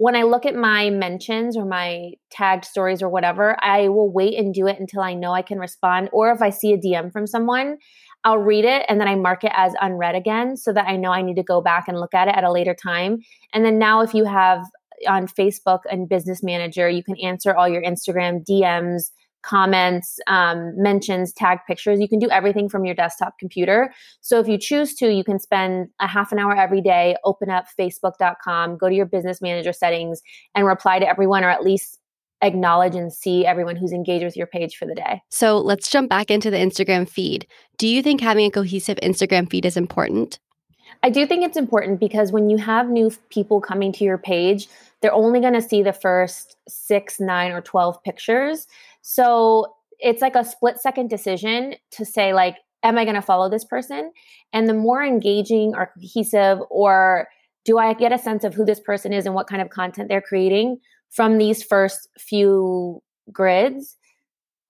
when 0.00 0.16
I 0.16 0.22
look 0.22 0.46
at 0.46 0.54
my 0.54 0.88
mentions 0.88 1.58
or 1.58 1.66
my 1.66 2.12
tagged 2.30 2.64
stories 2.64 3.02
or 3.02 3.10
whatever, 3.10 3.62
I 3.62 3.88
will 3.88 4.10
wait 4.10 4.38
and 4.38 4.54
do 4.54 4.66
it 4.66 4.80
until 4.80 5.02
I 5.02 5.12
know 5.12 5.32
I 5.32 5.42
can 5.42 5.58
respond. 5.58 6.08
Or 6.10 6.32
if 6.32 6.40
I 6.40 6.48
see 6.48 6.72
a 6.72 6.78
DM 6.78 7.12
from 7.12 7.26
someone, 7.26 7.76
I'll 8.24 8.38
read 8.38 8.64
it 8.64 8.84
and 8.88 9.00
then 9.00 9.08
I 9.08 9.14
mark 9.14 9.44
it 9.44 9.52
as 9.54 9.72
unread 9.80 10.14
again 10.14 10.56
so 10.56 10.72
that 10.72 10.86
I 10.86 10.96
know 10.96 11.10
I 11.10 11.22
need 11.22 11.36
to 11.36 11.42
go 11.42 11.60
back 11.60 11.88
and 11.88 11.98
look 11.98 12.14
at 12.14 12.28
it 12.28 12.34
at 12.34 12.44
a 12.44 12.52
later 12.52 12.74
time. 12.74 13.20
And 13.52 13.64
then 13.64 13.78
now, 13.78 14.02
if 14.02 14.12
you 14.12 14.24
have 14.24 14.64
on 15.08 15.26
Facebook 15.26 15.80
and 15.90 16.08
Business 16.08 16.42
Manager, 16.42 16.88
you 16.88 17.02
can 17.02 17.16
answer 17.18 17.54
all 17.54 17.68
your 17.68 17.82
Instagram 17.82 18.44
DMs, 18.44 19.10
comments, 19.42 20.18
um, 20.26 20.72
mentions, 20.76 21.32
tag 21.32 21.58
pictures. 21.66 21.98
You 22.00 22.08
can 22.08 22.18
do 22.18 22.28
everything 22.30 22.68
from 22.68 22.84
your 22.84 22.94
desktop 22.94 23.38
computer. 23.38 23.92
So 24.20 24.38
if 24.38 24.48
you 24.48 24.58
choose 24.58 24.94
to, 24.96 25.10
you 25.12 25.24
can 25.24 25.38
spend 25.38 25.88
a 25.98 26.06
half 26.06 26.32
an 26.32 26.38
hour 26.38 26.54
every 26.54 26.82
day, 26.82 27.16
open 27.24 27.48
up 27.48 27.66
facebook.com, 27.78 28.76
go 28.76 28.88
to 28.88 28.94
your 28.94 29.06
business 29.06 29.40
manager 29.40 29.72
settings, 29.72 30.20
and 30.54 30.66
reply 30.66 30.98
to 30.98 31.08
everyone 31.08 31.44
or 31.44 31.48
at 31.48 31.62
least 31.62 31.99
acknowledge 32.42 32.94
and 32.94 33.12
see 33.12 33.44
everyone 33.44 33.76
who's 33.76 33.92
engaged 33.92 34.24
with 34.24 34.36
your 34.36 34.46
page 34.46 34.76
for 34.76 34.86
the 34.86 34.94
day. 34.94 35.22
So 35.28 35.58
let's 35.58 35.90
jump 35.90 36.08
back 36.08 36.30
into 36.30 36.50
the 36.50 36.56
Instagram 36.56 37.08
feed. 37.08 37.46
Do 37.78 37.86
you 37.86 38.02
think 38.02 38.20
having 38.20 38.46
a 38.46 38.50
cohesive 38.50 38.98
Instagram 39.02 39.50
feed 39.50 39.64
is 39.64 39.76
important? 39.76 40.38
I 41.02 41.10
do 41.10 41.26
think 41.26 41.44
it's 41.44 41.56
important 41.56 42.00
because 42.00 42.32
when 42.32 42.50
you 42.50 42.58
have 42.58 42.88
new 42.88 43.10
people 43.30 43.60
coming 43.60 43.92
to 43.92 44.04
your 44.04 44.18
page, 44.18 44.68
they're 45.00 45.12
only 45.12 45.40
going 45.40 45.54
to 45.54 45.62
see 45.62 45.82
the 45.82 45.92
first 45.92 46.56
six, 46.68 47.20
nine, 47.20 47.52
or 47.52 47.60
12 47.60 48.02
pictures. 48.02 48.66
So 49.02 49.74
it's 49.98 50.20
like 50.20 50.34
a 50.34 50.44
split 50.44 50.78
second 50.78 51.08
decision 51.08 51.74
to 51.92 52.04
say, 52.04 52.32
like, 52.32 52.56
am 52.82 52.98
I 52.98 53.04
going 53.04 53.14
to 53.14 53.22
follow 53.22 53.48
this 53.48 53.64
person? 53.64 54.12
And 54.52 54.68
the 54.68 54.74
more 54.74 55.02
engaging 55.02 55.74
or 55.74 55.92
cohesive, 55.94 56.58
or 56.70 57.28
do 57.64 57.78
I 57.78 57.92
get 57.94 58.12
a 58.12 58.18
sense 58.18 58.44
of 58.44 58.54
who 58.54 58.64
this 58.64 58.80
person 58.80 59.12
is 59.12 59.26
and 59.26 59.34
what 59.34 59.46
kind 59.46 59.62
of 59.62 59.70
content 59.70 60.08
they're 60.08 60.20
creating? 60.20 60.80
From 61.10 61.38
these 61.38 61.62
first 61.62 62.08
few 62.18 63.02
grids 63.32 63.96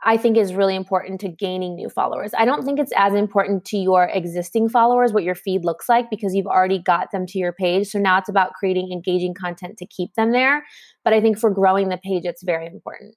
I 0.02 0.16
think 0.16 0.36
is 0.36 0.54
really 0.54 0.76
important 0.76 1.20
to 1.20 1.28
gaining 1.28 1.74
new 1.74 1.90
followers. 1.90 2.32
I 2.36 2.46
don't 2.46 2.64
think 2.64 2.78
it's 2.78 2.92
as 2.96 3.14
important 3.14 3.64
to 3.66 3.76
your 3.76 4.04
existing 4.04 4.70
followers 4.70 5.12
what 5.12 5.24
your 5.24 5.34
feed 5.34 5.64
looks 5.64 5.88
like 5.88 6.08
because 6.08 6.34
you've 6.34 6.46
already 6.46 6.78
got 6.78 7.10
them 7.10 7.26
to 7.26 7.38
your 7.38 7.52
page. 7.52 7.88
So 7.88 7.98
now 7.98 8.18
it's 8.18 8.28
about 8.28 8.54
creating 8.54 8.90
engaging 8.92 9.34
content 9.34 9.76
to 9.78 9.86
keep 9.86 10.14
them 10.14 10.32
there. 10.32 10.64
But 11.04 11.12
I 11.12 11.20
think 11.20 11.38
for 11.38 11.50
growing 11.50 11.90
the 11.90 11.98
page, 11.98 12.24
it's 12.24 12.42
very 12.42 12.66
important. 12.66 13.14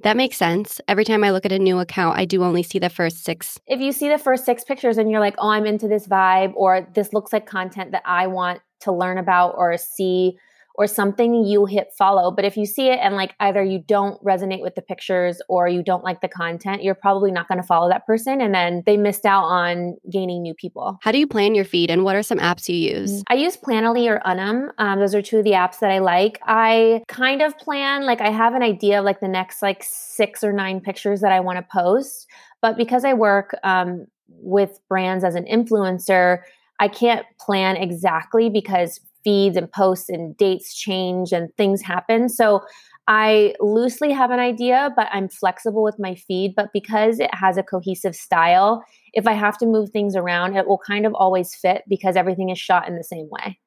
That 0.00 0.18
makes 0.18 0.36
sense. 0.36 0.78
Every 0.88 1.06
time 1.06 1.24
I 1.24 1.30
look 1.30 1.46
at 1.46 1.52
a 1.52 1.58
new 1.58 1.78
account, 1.78 2.18
I 2.18 2.26
do 2.26 2.44
only 2.44 2.62
see 2.62 2.78
the 2.78 2.90
first 2.90 3.24
six. 3.24 3.58
If 3.66 3.80
you 3.80 3.92
see 3.92 4.10
the 4.10 4.18
first 4.18 4.44
six 4.44 4.62
pictures 4.62 4.98
and 4.98 5.10
you're 5.10 5.20
like, 5.20 5.36
oh, 5.38 5.48
I'm 5.48 5.64
into 5.64 5.88
this 5.88 6.06
vibe, 6.06 6.52
or 6.54 6.86
this 6.94 7.14
looks 7.14 7.32
like 7.32 7.46
content 7.46 7.92
that 7.92 8.02
I 8.04 8.26
want 8.26 8.60
to 8.80 8.92
learn 8.92 9.16
about 9.16 9.54
or 9.56 9.78
see 9.78 10.36
or 10.76 10.86
something, 10.86 11.44
you 11.44 11.64
hit 11.66 11.88
follow. 11.96 12.30
But 12.30 12.44
if 12.44 12.56
you 12.56 12.66
see 12.66 12.88
it 12.88 12.98
and 13.00 13.14
like 13.14 13.34
either 13.40 13.62
you 13.62 13.78
don't 13.78 14.22
resonate 14.22 14.60
with 14.62 14.74
the 14.74 14.82
pictures 14.82 15.40
or 15.48 15.66
you 15.68 15.82
don't 15.82 16.04
like 16.04 16.20
the 16.20 16.28
content, 16.28 16.82
you're 16.82 16.94
probably 16.94 17.30
not 17.30 17.48
going 17.48 17.60
to 17.60 17.66
follow 17.66 17.88
that 17.88 18.06
person. 18.06 18.40
And 18.40 18.54
then 18.54 18.82
they 18.86 18.96
missed 18.96 19.24
out 19.24 19.44
on 19.44 19.96
gaining 20.10 20.42
new 20.42 20.54
people. 20.54 20.98
How 21.02 21.12
do 21.12 21.18
you 21.18 21.26
plan 21.26 21.54
your 21.54 21.64
feed 21.64 21.90
and 21.90 22.04
what 22.04 22.14
are 22.14 22.22
some 22.22 22.38
apps 22.38 22.68
you 22.68 22.76
use? 22.76 23.22
I 23.28 23.34
use 23.34 23.56
Planoly 23.56 24.08
or 24.08 24.20
Unum. 24.26 24.70
Um, 24.78 25.00
those 25.00 25.14
are 25.14 25.22
two 25.22 25.38
of 25.38 25.44
the 25.44 25.52
apps 25.52 25.78
that 25.80 25.90
I 25.90 25.98
like. 25.98 26.38
I 26.42 27.02
kind 27.08 27.42
of 27.42 27.56
plan, 27.58 28.04
like, 28.04 28.20
I 28.20 28.30
have 28.30 28.54
an 28.54 28.62
idea 28.62 28.98
of 28.98 29.04
like 29.04 29.20
the 29.20 29.28
next 29.28 29.62
like 29.62 29.82
six 29.82 30.44
or 30.44 30.52
nine 30.52 30.80
pictures 30.80 31.20
that 31.22 31.32
I 31.32 31.40
want 31.40 31.58
to 31.58 31.66
post. 31.72 32.28
But 32.60 32.76
because 32.76 33.04
I 33.04 33.14
work 33.14 33.54
um, 33.64 34.06
with 34.28 34.78
brands 34.88 35.24
as 35.24 35.34
an 35.34 35.44
influencer, 35.44 36.40
I 36.78 36.88
can't 36.88 37.24
plan 37.40 37.76
exactly 37.76 38.50
because 38.50 39.00
feeds 39.26 39.56
and 39.56 39.70
posts 39.72 40.08
and 40.08 40.36
dates 40.36 40.72
change 40.72 41.32
and 41.32 41.52
things 41.56 41.82
happen. 41.82 42.28
So 42.28 42.62
I 43.08 43.54
loosely 43.58 44.12
have 44.12 44.30
an 44.30 44.38
idea, 44.38 44.90
but 44.94 45.08
I'm 45.10 45.28
flexible 45.28 45.82
with 45.82 45.96
my 45.98 46.14
feed. 46.14 46.54
But 46.54 46.68
because 46.72 47.18
it 47.18 47.34
has 47.34 47.56
a 47.56 47.64
cohesive 47.64 48.14
style, 48.14 48.84
if 49.14 49.26
I 49.26 49.32
have 49.32 49.58
to 49.58 49.66
move 49.66 49.90
things 49.90 50.14
around, 50.14 50.56
it 50.56 50.68
will 50.68 50.78
kind 50.78 51.06
of 51.06 51.14
always 51.14 51.56
fit 51.56 51.82
because 51.88 52.14
everything 52.14 52.50
is 52.50 52.58
shot 52.58 52.86
in 52.86 52.96
the 52.96 53.02
same 53.02 53.28
way. 53.30 53.58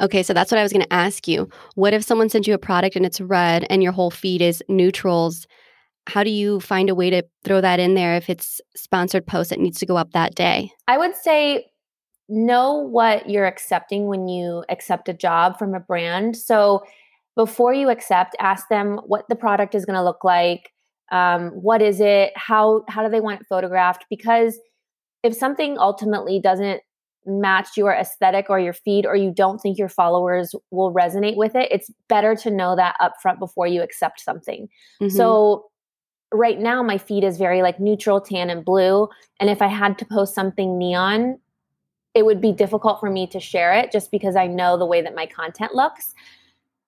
Okay, 0.00 0.22
so 0.22 0.32
that's 0.32 0.50
what 0.50 0.58
I 0.58 0.62
was 0.62 0.72
going 0.72 0.84
to 0.84 0.92
ask 0.92 1.28
you. 1.28 1.50
What 1.74 1.92
if 1.92 2.02
someone 2.02 2.30
sends 2.30 2.48
you 2.48 2.54
a 2.54 2.58
product 2.58 2.96
and 2.96 3.04
it's 3.04 3.20
red 3.20 3.66
and 3.68 3.82
your 3.82 3.92
whole 3.92 4.10
feed 4.10 4.40
is 4.40 4.64
neutrals? 4.70 5.46
How 6.06 6.24
do 6.24 6.30
you 6.30 6.60
find 6.60 6.88
a 6.88 6.94
way 6.94 7.10
to 7.10 7.22
throw 7.44 7.60
that 7.60 7.78
in 7.78 7.92
there 7.92 8.16
if 8.16 8.30
it's 8.30 8.62
sponsored 8.74 9.26
post 9.26 9.50
that 9.50 9.60
needs 9.60 9.78
to 9.80 9.86
go 9.86 9.98
up 9.98 10.12
that 10.12 10.34
day? 10.34 10.70
I 10.86 10.96
would 10.96 11.14
say 11.14 11.66
know 12.28 12.74
what 12.74 13.28
you're 13.28 13.46
accepting 13.46 14.06
when 14.06 14.28
you 14.28 14.64
accept 14.68 15.08
a 15.08 15.14
job 15.14 15.58
from 15.58 15.74
a 15.74 15.80
brand. 15.80 16.36
So 16.36 16.84
before 17.36 17.72
you 17.72 17.88
accept, 17.88 18.36
ask 18.40 18.68
them 18.68 19.00
what 19.06 19.28
the 19.28 19.36
product 19.36 19.74
is 19.74 19.84
going 19.84 19.96
to 19.96 20.04
look 20.04 20.24
like. 20.24 20.72
Um, 21.10 21.50
what 21.50 21.80
is 21.80 22.00
it? 22.00 22.32
How 22.36 22.84
how 22.88 23.02
do 23.02 23.08
they 23.08 23.20
want 23.20 23.40
it 23.40 23.46
photographed? 23.46 24.04
Because 24.10 24.58
if 25.22 25.34
something 25.34 25.78
ultimately 25.78 26.38
doesn't 26.38 26.82
match 27.24 27.68
your 27.76 27.92
aesthetic 27.92 28.46
or 28.48 28.58
your 28.58 28.72
feed, 28.72 29.06
or 29.06 29.16
you 29.16 29.30
don't 29.30 29.58
think 29.58 29.78
your 29.78 29.88
followers 29.88 30.54
will 30.70 30.92
resonate 30.92 31.36
with 31.36 31.54
it, 31.54 31.68
it's 31.70 31.90
better 32.08 32.34
to 32.34 32.50
know 32.50 32.76
that 32.76 32.96
upfront 33.00 33.38
before 33.38 33.66
you 33.66 33.82
accept 33.82 34.20
something. 34.20 34.68
Mm-hmm. 35.00 35.16
So 35.16 35.70
right 36.32 36.58
now 36.58 36.82
my 36.82 36.98
feed 36.98 37.24
is 37.24 37.38
very 37.38 37.62
like 37.62 37.80
neutral 37.80 38.20
tan 38.20 38.50
and 38.50 38.64
blue 38.64 39.08
and 39.40 39.48
if 39.48 39.62
i 39.62 39.66
had 39.66 39.96
to 39.98 40.04
post 40.04 40.34
something 40.34 40.76
neon 40.76 41.38
it 42.18 42.26
would 42.26 42.40
be 42.40 42.50
difficult 42.50 42.98
for 42.98 43.10
me 43.10 43.28
to 43.28 43.38
share 43.38 43.72
it 43.72 43.92
just 43.92 44.10
because 44.10 44.34
I 44.34 44.48
know 44.48 44.76
the 44.76 44.84
way 44.84 45.00
that 45.00 45.14
my 45.14 45.24
content 45.24 45.72
looks. 45.72 46.14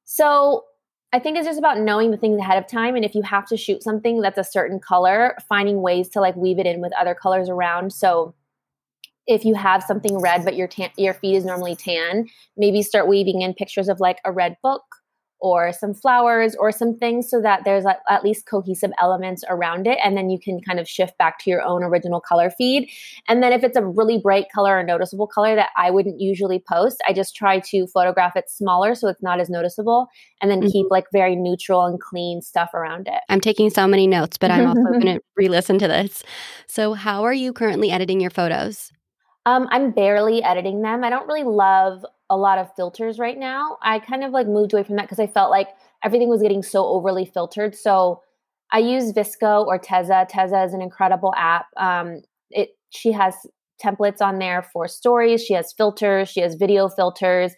So 0.04 0.64
I 1.12 1.20
think 1.20 1.36
it's 1.36 1.46
just 1.46 1.58
about 1.58 1.78
knowing 1.78 2.10
the 2.10 2.16
things 2.16 2.40
ahead 2.40 2.58
of 2.58 2.68
time. 2.68 2.96
And 2.96 3.04
if 3.04 3.14
you 3.14 3.22
have 3.22 3.46
to 3.46 3.56
shoot 3.56 3.84
something 3.84 4.20
that's 4.20 4.38
a 4.38 4.44
certain 4.44 4.80
color, 4.80 5.36
finding 5.48 5.82
ways 5.82 6.08
to 6.10 6.20
like 6.20 6.34
weave 6.34 6.58
it 6.58 6.66
in 6.66 6.80
with 6.80 6.92
other 6.94 7.14
colors 7.14 7.48
around. 7.48 7.92
So 7.92 8.34
if 9.28 9.44
you 9.44 9.54
have 9.54 9.84
something 9.84 10.18
red, 10.18 10.44
but 10.44 10.56
your 10.56 10.66
tan- 10.66 10.90
your 10.96 11.14
feed 11.14 11.36
is 11.36 11.44
normally 11.44 11.76
tan, 11.76 12.26
maybe 12.56 12.82
start 12.82 13.06
weaving 13.06 13.42
in 13.42 13.54
pictures 13.54 13.88
of 13.88 14.00
like 14.00 14.18
a 14.24 14.32
red 14.32 14.56
book 14.64 14.82
or 15.40 15.72
some 15.72 15.94
flowers 15.94 16.54
or 16.56 16.72
some 16.72 16.96
things 16.98 17.28
so 17.28 17.40
that 17.40 17.64
there's 17.64 17.84
at 17.86 18.24
least 18.24 18.46
cohesive 18.46 18.90
elements 19.00 19.44
around 19.48 19.86
it. 19.86 19.98
And 20.04 20.16
then 20.16 20.30
you 20.30 20.38
can 20.38 20.60
kind 20.60 20.78
of 20.78 20.88
shift 20.88 21.16
back 21.18 21.38
to 21.40 21.50
your 21.50 21.62
own 21.62 21.82
original 21.82 22.20
color 22.20 22.50
feed. 22.50 22.88
And 23.28 23.42
then 23.42 23.52
if 23.52 23.64
it's 23.64 23.76
a 23.76 23.84
really 23.84 24.18
bright 24.18 24.46
color 24.54 24.78
or 24.78 24.82
noticeable 24.82 25.26
color 25.26 25.54
that 25.54 25.70
i 25.76 25.90
wouldn't 25.90 26.20
usually 26.20 26.62
post 26.68 27.02
i 27.06 27.12
just 27.12 27.34
try 27.34 27.60
to 27.60 27.86
photograph 27.88 28.36
it 28.36 28.48
smaller 28.48 28.94
so 28.94 29.08
it's 29.08 29.22
not 29.22 29.40
as 29.40 29.48
noticeable 29.48 30.08
and 30.40 30.50
then 30.50 30.60
mm-hmm. 30.60 30.70
keep 30.70 30.86
like 30.90 31.04
very 31.12 31.36
neutral 31.36 31.84
and 31.84 32.00
clean 32.00 32.40
stuff 32.40 32.70
around 32.74 33.08
it. 33.08 33.20
I'm 33.28 33.40
taking 33.40 33.70
so 33.70 33.86
many 33.86 34.06
notes 34.06 34.38
but 34.38 34.50
i'm 34.50 34.66
also 34.66 34.82
going 34.92 35.06
to 35.06 35.20
re-listen 35.36 35.78
to 35.78 35.88
this. 35.88 36.22
So 36.66 36.94
how 36.94 37.24
are 37.24 37.32
you 37.32 37.52
currently 37.52 37.90
editing 37.90 38.20
your 38.20 38.30
photos? 38.30 38.92
Um, 39.46 39.68
I'm 39.70 39.92
barely 39.92 40.42
editing 40.42 40.82
them. 40.82 41.02
I 41.02 41.10
don't 41.10 41.26
really 41.26 41.44
love 41.44 42.04
a 42.30 42.36
lot 42.36 42.58
of 42.58 42.74
filters 42.76 43.18
right 43.18 43.36
now. 43.36 43.76
I 43.82 43.98
kind 43.98 44.24
of 44.24 44.30
like 44.30 44.46
moved 44.46 44.72
away 44.72 44.84
from 44.84 44.96
that 44.96 45.02
because 45.02 45.18
I 45.18 45.26
felt 45.26 45.50
like 45.50 45.68
everything 46.02 46.28
was 46.28 46.40
getting 46.40 46.62
so 46.62 46.86
overly 46.86 47.26
filtered. 47.26 47.74
So 47.74 48.22
I 48.72 48.78
use 48.78 49.12
VSCO 49.12 49.66
or 49.66 49.78
Tezza. 49.78 50.30
Tezza 50.30 50.64
is 50.66 50.72
an 50.72 50.80
incredible 50.80 51.34
app. 51.36 51.66
Um, 51.76 52.22
it 52.50 52.70
she 52.90 53.12
has 53.12 53.34
templates 53.82 54.20
on 54.20 54.38
there 54.38 54.62
for 54.62 54.86
stories. 54.86 55.42
She 55.42 55.54
has 55.54 55.72
filters. 55.72 56.28
She 56.28 56.40
has 56.40 56.54
video 56.54 56.88
filters. 56.88 57.52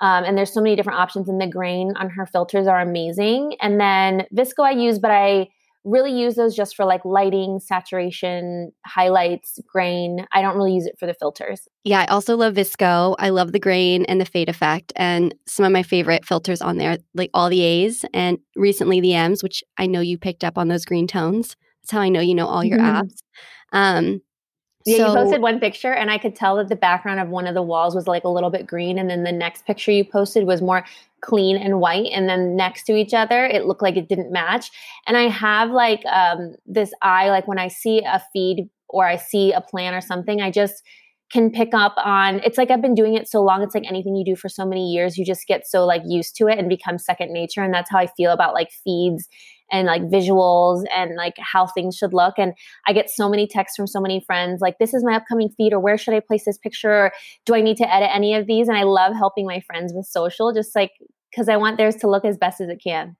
Um, 0.00 0.24
and 0.24 0.38
there's 0.38 0.52
so 0.52 0.60
many 0.60 0.76
different 0.76 0.98
options. 0.98 1.28
And 1.28 1.40
the 1.40 1.46
grain 1.46 1.92
on 1.96 2.10
her 2.10 2.26
filters 2.26 2.66
are 2.66 2.80
amazing. 2.80 3.56
And 3.60 3.80
then 3.80 4.26
VSCO 4.34 4.64
I 4.64 4.70
use, 4.72 4.98
but 4.98 5.10
I 5.10 5.48
really 5.84 6.18
use 6.18 6.34
those 6.34 6.56
just 6.56 6.74
for 6.74 6.84
like 6.84 7.04
lighting, 7.04 7.60
saturation, 7.60 8.72
highlights, 8.86 9.58
grain. 9.66 10.26
I 10.32 10.40
don't 10.42 10.56
really 10.56 10.74
use 10.74 10.86
it 10.86 10.96
for 10.98 11.06
the 11.06 11.14
filters. 11.14 11.68
Yeah, 11.84 12.00
I 12.00 12.06
also 12.06 12.36
love 12.36 12.54
VSCO. 12.54 13.16
I 13.18 13.28
love 13.28 13.52
the 13.52 13.58
grain 13.58 14.04
and 14.06 14.20
the 14.20 14.24
fade 14.24 14.48
effect 14.48 14.92
and 14.96 15.34
some 15.46 15.66
of 15.66 15.72
my 15.72 15.82
favorite 15.82 16.24
filters 16.24 16.62
on 16.62 16.78
there, 16.78 16.98
like 17.14 17.30
all 17.34 17.50
the 17.50 17.62
A's 17.62 18.04
and 18.14 18.38
recently 18.56 19.00
the 19.00 19.14
M's, 19.14 19.42
which 19.42 19.62
I 19.76 19.86
know 19.86 20.00
you 20.00 20.18
picked 20.18 20.44
up 20.44 20.56
on 20.56 20.68
those 20.68 20.84
green 20.84 21.06
tones. 21.06 21.54
That's 21.82 21.92
how 21.92 22.00
I 22.00 22.08
know 22.08 22.20
you 22.20 22.34
know 22.34 22.46
all 22.46 22.64
your 22.64 22.78
mm-hmm. 22.78 23.02
apps. 23.02 23.18
Um, 23.72 24.22
yeah, 24.84 24.98
so, 24.98 25.08
you 25.08 25.14
posted 25.14 25.40
one 25.40 25.60
picture, 25.60 25.92
and 25.92 26.10
I 26.10 26.18
could 26.18 26.34
tell 26.34 26.56
that 26.56 26.68
the 26.68 26.76
background 26.76 27.20
of 27.20 27.28
one 27.28 27.46
of 27.46 27.54
the 27.54 27.62
walls 27.62 27.94
was 27.94 28.06
like 28.06 28.24
a 28.24 28.28
little 28.28 28.50
bit 28.50 28.66
green, 28.66 28.98
and 28.98 29.08
then 29.08 29.24
the 29.24 29.32
next 29.32 29.66
picture 29.66 29.90
you 29.90 30.04
posted 30.04 30.46
was 30.46 30.60
more 30.60 30.84
clean 31.20 31.56
and 31.56 31.80
white, 31.80 32.10
and 32.12 32.28
then 32.28 32.54
next 32.56 32.84
to 32.84 32.94
each 32.94 33.14
other, 33.14 33.46
it 33.46 33.64
looked 33.64 33.82
like 33.82 33.96
it 33.96 34.08
didn't 34.08 34.30
match. 34.30 34.70
And 35.06 35.16
I 35.16 35.28
have 35.28 35.70
like 35.70 36.04
um, 36.06 36.54
this 36.66 36.92
eye, 37.02 37.30
like 37.30 37.48
when 37.48 37.58
I 37.58 37.68
see 37.68 38.02
a 38.04 38.22
feed 38.32 38.68
or 38.88 39.06
I 39.06 39.16
see 39.16 39.52
a 39.52 39.60
plan 39.60 39.94
or 39.94 40.00
something, 40.00 40.40
I 40.40 40.50
just 40.50 40.82
can 41.30 41.50
pick 41.50 41.70
up 41.72 41.94
on 41.96 42.40
it's 42.44 42.58
like 42.58 42.70
I've 42.70 42.82
been 42.82 42.94
doing 42.94 43.14
it 43.14 43.26
so 43.26 43.42
long 43.42 43.62
it's 43.62 43.74
like 43.74 43.88
anything 43.88 44.14
you 44.14 44.24
do 44.24 44.36
for 44.36 44.48
so 44.48 44.64
many 44.64 44.92
years 44.92 45.16
you 45.16 45.24
just 45.24 45.46
get 45.48 45.66
so 45.66 45.84
like 45.84 46.02
used 46.04 46.36
to 46.36 46.46
it 46.48 46.58
and 46.58 46.68
become 46.68 46.98
second 46.98 47.32
nature 47.32 47.62
and 47.62 47.72
that's 47.72 47.90
how 47.90 47.98
I 47.98 48.06
feel 48.06 48.30
about 48.30 48.54
like 48.54 48.70
feeds 48.70 49.28
and 49.70 49.86
like 49.86 50.02
visuals 50.02 50.84
and 50.94 51.16
like 51.16 51.34
how 51.38 51.66
things 51.66 51.96
should 51.96 52.12
look. 52.12 52.34
And 52.38 52.52
I 52.86 52.92
get 52.92 53.10
so 53.10 53.28
many 53.28 53.46
texts 53.46 53.76
from 53.76 53.86
so 53.86 54.00
many 54.00 54.22
friends 54.26 54.60
like, 54.60 54.78
this 54.78 54.94
is 54.94 55.04
my 55.04 55.14
upcoming 55.14 55.50
feed, 55.56 55.72
or 55.72 55.80
where 55.80 55.98
should 55.98 56.14
I 56.14 56.20
place 56.20 56.44
this 56.44 56.58
picture? 56.58 57.06
Or 57.06 57.12
do 57.46 57.54
I 57.54 57.60
need 57.60 57.76
to 57.78 57.92
edit 57.94 58.10
any 58.12 58.34
of 58.34 58.46
these? 58.46 58.68
And 58.68 58.76
I 58.76 58.82
love 58.82 59.14
helping 59.14 59.46
my 59.46 59.60
friends 59.60 59.92
with 59.94 60.06
social, 60.06 60.52
just 60.52 60.74
like 60.74 60.92
because 61.34 61.48
I 61.48 61.56
want 61.56 61.78
theirs 61.78 61.96
to 61.96 62.08
look 62.08 62.24
as 62.24 62.36
best 62.36 62.60
as 62.60 62.68
it 62.68 62.80
can. 62.82 63.16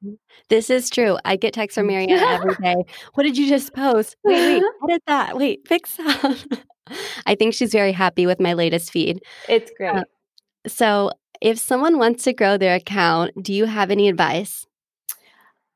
This 0.48 0.70
is 0.70 0.88
true. 0.88 1.18
I 1.24 1.36
get 1.36 1.52
texts 1.52 1.76
from 1.76 1.88
Marianna 1.88 2.14
every 2.28 2.54
day. 2.56 2.84
What 3.14 3.24
did 3.24 3.36
you 3.36 3.48
just 3.48 3.74
post? 3.74 4.16
Wait, 4.24 4.62
wait, 4.62 4.62
edit 4.90 5.02
that. 5.06 5.36
Wait, 5.36 5.66
fix 5.66 5.96
that. 5.96 6.44
I 7.26 7.34
think 7.34 7.54
she's 7.54 7.72
very 7.72 7.92
happy 7.92 8.26
with 8.26 8.40
my 8.40 8.52
latest 8.52 8.92
feed. 8.92 9.20
It's 9.48 9.72
great. 9.76 9.96
Uh, 9.96 10.04
so, 10.66 11.10
if 11.40 11.58
someone 11.58 11.98
wants 11.98 12.24
to 12.24 12.32
grow 12.32 12.56
their 12.56 12.74
account, 12.74 13.32
do 13.42 13.52
you 13.52 13.64
have 13.64 13.90
any 13.90 14.08
advice? 14.08 14.66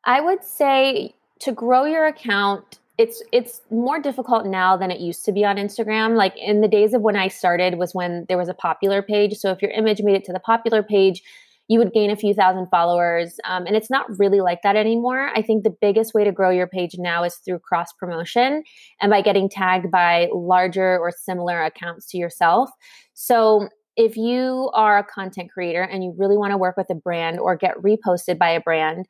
I 0.05 0.21
would 0.21 0.45
say 0.45 1.15
to 1.41 1.53
grow 1.53 1.85
your 1.85 2.07
account, 2.07 2.79
it's 2.99 3.23
it's 3.33 3.61
more 3.71 4.01
difficult 4.01 4.47
now 4.47 4.77
than 4.77 4.91
it 4.91 5.01
used 5.01 5.25
to 5.27 5.33
be 5.33 5.45
on 5.45 5.57
Instagram. 5.57 6.17
Like 6.17 6.37
in 6.37 6.61
the 6.61 6.69
days 6.69 6.95
of 6.95 7.03
when 7.03 7.17
I 7.17 7.29
started 7.29 7.79
was 7.79 7.95
when 7.95 8.27
there 8.29 8.39
was 8.39 8.49
a 8.49 8.55
popular 8.55 9.03
page. 9.03 9.37
So 9.37 9.51
if 9.51 9.63
your 9.63 9.71
image 9.71 10.03
made 10.03 10.17
it 10.17 10.25
to 10.25 10.33
the 10.33 10.41
popular 10.41 10.83
page, 10.83 11.23
you 11.69 11.79
would 11.79 11.93
gain 11.93 12.11
a 12.11 12.17
few 12.17 12.35
thousand 12.35 12.67
followers. 12.71 13.39
Um, 13.45 13.67
and 13.67 13.77
it's 13.77 13.91
not 13.91 14.19
really 14.19 14.41
like 14.41 14.63
that 14.63 14.75
anymore. 14.75 15.31
I 15.35 15.43
think 15.43 15.63
the 15.63 15.77
biggest 15.81 16.15
way 16.15 16.25
to 16.25 16.33
grow 16.33 16.51
your 16.51 16.67
page 16.67 16.97
now 16.99 17.23
is 17.23 17.37
through 17.37 17.61
cross 17.61 17.93
promotion 17.93 18.65
and 19.01 19.11
by 19.11 19.21
getting 19.21 19.49
tagged 19.49 19.91
by 19.91 20.29
larger 20.33 20.99
or 20.99 21.13
similar 21.13 21.63
accounts 21.63 22.07
to 22.09 22.19
yourself. 22.19 22.71
So 23.13 23.69
if 23.97 24.17
you 24.17 24.71
are 24.75 24.99
a 24.99 25.05
content 25.05 25.51
creator 25.53 25.83
and 25.83 26.03
you 26.03 26.15
really 26.17 26.37
want 26.37 26.53
to 26.53 26.57
work 26.57 26.77
with 26.77 26.89
a 26.89 26.95
brand 26.95 27.39
or 27.39 27.55
get 27.55 27.77
reposted 27.79 28.39
by 28.39 28.51
a 28.51 28.61
brand, 28.61 29.07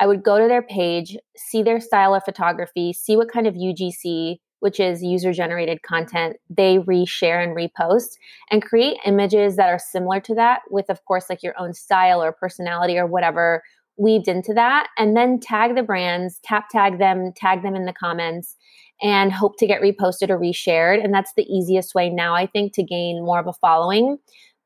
I 0.00 0.06
would 0.06 0.22
go 0.22 0.38
to 0.38 0.48
their 0.48 0.62
page, 0.62 1.16
see 1.36 1.62
their 1.62 1.80
style 1.80 2.14
of 2.14 2.24
photography, 2.24 2.92
see 2.92 3.16
what 3.16 3.30
kind 3.30 3.46
of 3.46 3.54
UGC, 3.54 4.38
which 4.60 4.78
is 4.78 5.02
user 5.02 5.32
generated 5.32 5.82
content, 5.82 6.36
they 6.48 6.78
reshare 6.78 7.42
and 7.42 7.56
repost, 7.56 8.10
and 8.50 8.62
create 8.62 8.96
images 9.04 9.56
that 9.56 9.68
are 9.68 9.78
similar 9.78 10.20
to 10.20 10.34
that, 10.36 10.60
with, 10.70 10.88
of 10.88 11.04
course, 11.04 11.26
like 11.28 11.42
your 11.42 11.54
own 11.58 11.74
style 11.74 12.22
or 12.22 12.32
personality 12.32 12.96
or 12.96 13.06
whatever 13.06 13.62
weaved 13.96 14.28
into 14.28 14.54
that. 14.54 14.88
And 14.96 15.16
then 15.16 15.40
tag 15.40 15.74
the 15.74 15.82
brands, 15.82 16.38
tap 16.44 16.68
tag 16.70 16.98
them, 16.98 17.32
tag 17.36 17.62
them 17.62 17.74
in 17.74 17.86
the 17.86 17.92
comments, 17.92 18.56
and 19.02 19.32
hope 19.32 19.56
to 19.58 19.66
get 19.66 19.82
reposted 19.82 20.30
or 20.30 20.38
reshared. 20.38 21.02
And 21.02 21.12
that's 21.12 21.32
the 21.36 21.42
easiest 21.52 21.94
way 21.94 22.08
now, 22.08 22.34
I 22.34 22.46
think, 22.46 22.72
to 22.74 22.84
gain 22.84 23.24
more 23.24 23.40
of 23.40 23.48
a 23.48 23.52
following. 23.54 24.18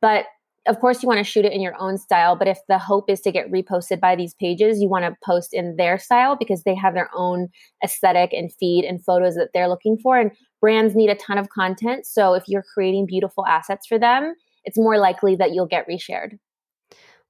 But 0.03 0.27
of 0.67 0.81
course 0.81 1.03
you 1.03 1.07
want 1.07 1.19
to 1.19 1.25
shoot 1.25 1.45
it 1.45 1.53
in 1.53 1.61
your 1.61 1.77
own 1.81 1.99
style 1.99 2.37
but 2.37 2.49
if 2.49 2.59
the 2.69 2.79
hope 2.79 3.09
is 3.11 3.21
to 3.21 3.33
get 3.33 3.51
reposted 3.51 4.01
by 4.01 4.15
these 4.17 4.35
pages 4.35 4.81
you 4.81 4.89
want 4.89 5.05
to 5.05 5.17
post 5.25 5.53
in 5.53 5.77
their 5.77 5.99
style 5.99 6.37
because 6.37 6.63
they 6.63 6.75
have 6.75 6.95
their 6.95 7.11
own 7.15 7.49
aesthetic 7.85 8.33
and 8.33 8.53
feed 8.53 8.85
and 8.85 9.05
photos 9.05 9.35
that 9.35 9.51
they're 9.55 9.69
looking 9.69 9.97
for 9.99 10.19
and 10.19 10.31
brands 10.61 10.97
need 10.97 11.11
a 11.11 11.15
ton 11.15 11.39
of 11.39 11.51
content. 11.51 12.07
So 12.07 12.35
if 12.35 12.45
you're 12.49 12.65
creating 12.75 13.07
beautiful 13.07 13.47
assets 13.47 13.87
for 13.87 13.99
them 13.99 14.35
it's 14.65 14.79
more 14.79 14.99
likely 14.99 15.37
that 15.37 15.53
you'll 15.53 15.67
get 15.67 15.89
reshared 15.89 16.39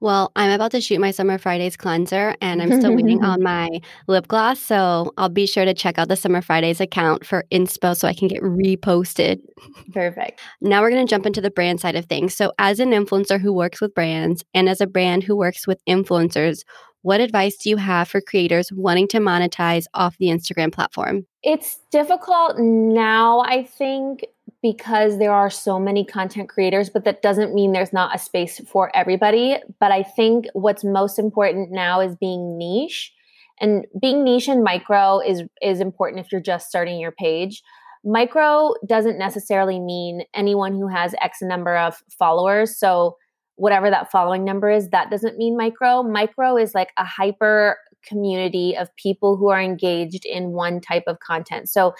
Well, 0.00 0.30
I'm 0.36 0.50
about 0.50 0.72
to 0.72 0.80
shoot 0.80 1.00
my 1.00 1.10
Summer 1.10 1.38
Fridays 1.38 1.76
cleanser 1.76 2.36
and 2.42 2.60
I'm 2.60 2.78
still 2.78 2.94
waiting 2.94 3.24
on 3.24 3.42
my 3.42 3.80
lip 4.08 4.28
gloss. 4.28 4.60
So 4.60 5.12
I'll 5.16 5.30
be 5.30 5.46
sure 5.46 5.64
to 5.64 5.72
check 5.72 5.98
out 5.98 6.08
the 6.08 6.16
Summer 6.16 6.42
Fridays 6.42 6.80
account 6.80 7.24
for 7.24 7.44
inspo 7.50 7.96
so 7.96 8.06
I 8.06 8.12
can 8.12 8.28
get 8.28 8.42
reposted. 8.42 9.40
Perfect. 9.92 10.40
Now 10.60 10.82
we're 10.82 10.90
going 10.90 11.06
to 11.06 11.10
jump 11.10 11.24
into 11.24 11.40
the 11.40 11.50
brand 11.50 11.80
side 11.80 11.96
of 11.96 12.04
things. 12.06 12.34
So, 12.34 12.52
as 12.58 12.78
an 12.78 12.90
influencer 12.90 13.40
who 13.40 13.52
works 13.52 13.80
with 13.80 13.94
brands 13.94 14.44
and 14.52 14.68
as 14.68 14.80
a 14.80 14.86
brand 14.86 15.24
who 15.24 15.34
works 15.34 15.66
with 15.66 15.82
influencers, 15.86 16.62
what 17.06 17.20
advice 17.20 17.56
do 17.56 17.70
you 17.70 17.76
have 17.76 18.08
for 18.08 18.20
creators 18.20 18.72
wanting 18.72 19.06
to 19.08 19.18
monetize 19.18 19.84
off 19.94 20.18
the 20.18 20.26
Instagram 20.26 20.72
platform? 20.72 21.24
It's 21.44 21.78
difficult 21.92 22.58
now, 22.58 23.40
I 23.40 23.62
think, 23.62 24.24
because 24.62 25.18
there 25.18 25.32
are 25.32 25.50
so 25.50 25.78
many 25.78 26.04
content 26.04 26.48
creators, 26.48 26.90
but 26.90 27.04
that 27.04 27.22
doesn't 27.22 27.54
mean 27.54 27.72
there's 27.72 27.92
not 27.92 28.14
a 28.14 28.18
space 28.18 28.60
for 28.66 28.94
everybody. 28.96 29.58
But 29.80 29.92
I 29.92 30.02
think 30.02 30.46
what's 30.52 30.84
most 30.84 31.18
important 31.18 31.70
now 31.70 32.00
is 32.00 32.16
being 32.16 32.58
niche. 32.58 33.12
And 33.60 33.86
being 34.00 34.24
niche 34.24 34.48
and 34.48 34.62
micro 34.62 35.20
is 35.20 35.42
is 35.62 35.80
important 35.80 36.24
if 36.24 36.30
you're 36.30 36.40
just 36.40 36.68
starting 36.68 37.00
your 37.00 37.12
page. 37.12 37.62
Micro 38.04 38.74
doesn't 38.86 39.18
necessarily 39.18 39.80
mean 39.80 40.22
anyone 40.34 40.72
who 40.74 40.88
has 40.88 41.14
X 41.22 41.38
number 41.42 41.76
of 41.76 42.02
followers. 42.18 42.78
So 42.78 43.16
whatever 43.56 43.90
that 43.90 44.10
following 44.10 44.44
number 44.44 44.70
is, 44.70 44.90
that 44.90 45.10
doesn't 45.10 45.38
mean 45.38 45.56
micro. 45.56 46.02
Micro 46.02 46.56
is 46.56 46.74
like 46.74 46.90
a 46.98 47.04
hyper 47.04 47.78
community 48.06 48.76
of 48.76 48.94
people 48.96 49.36
who 49.36 49.48
are 49.48 49.60
engaged 49.60 50.24
in 50.24 50.52
one 50.52 50.80
type 50.80 51.04
of 51.06 51.18
content. 51.20 51.68
So 51.68 51.94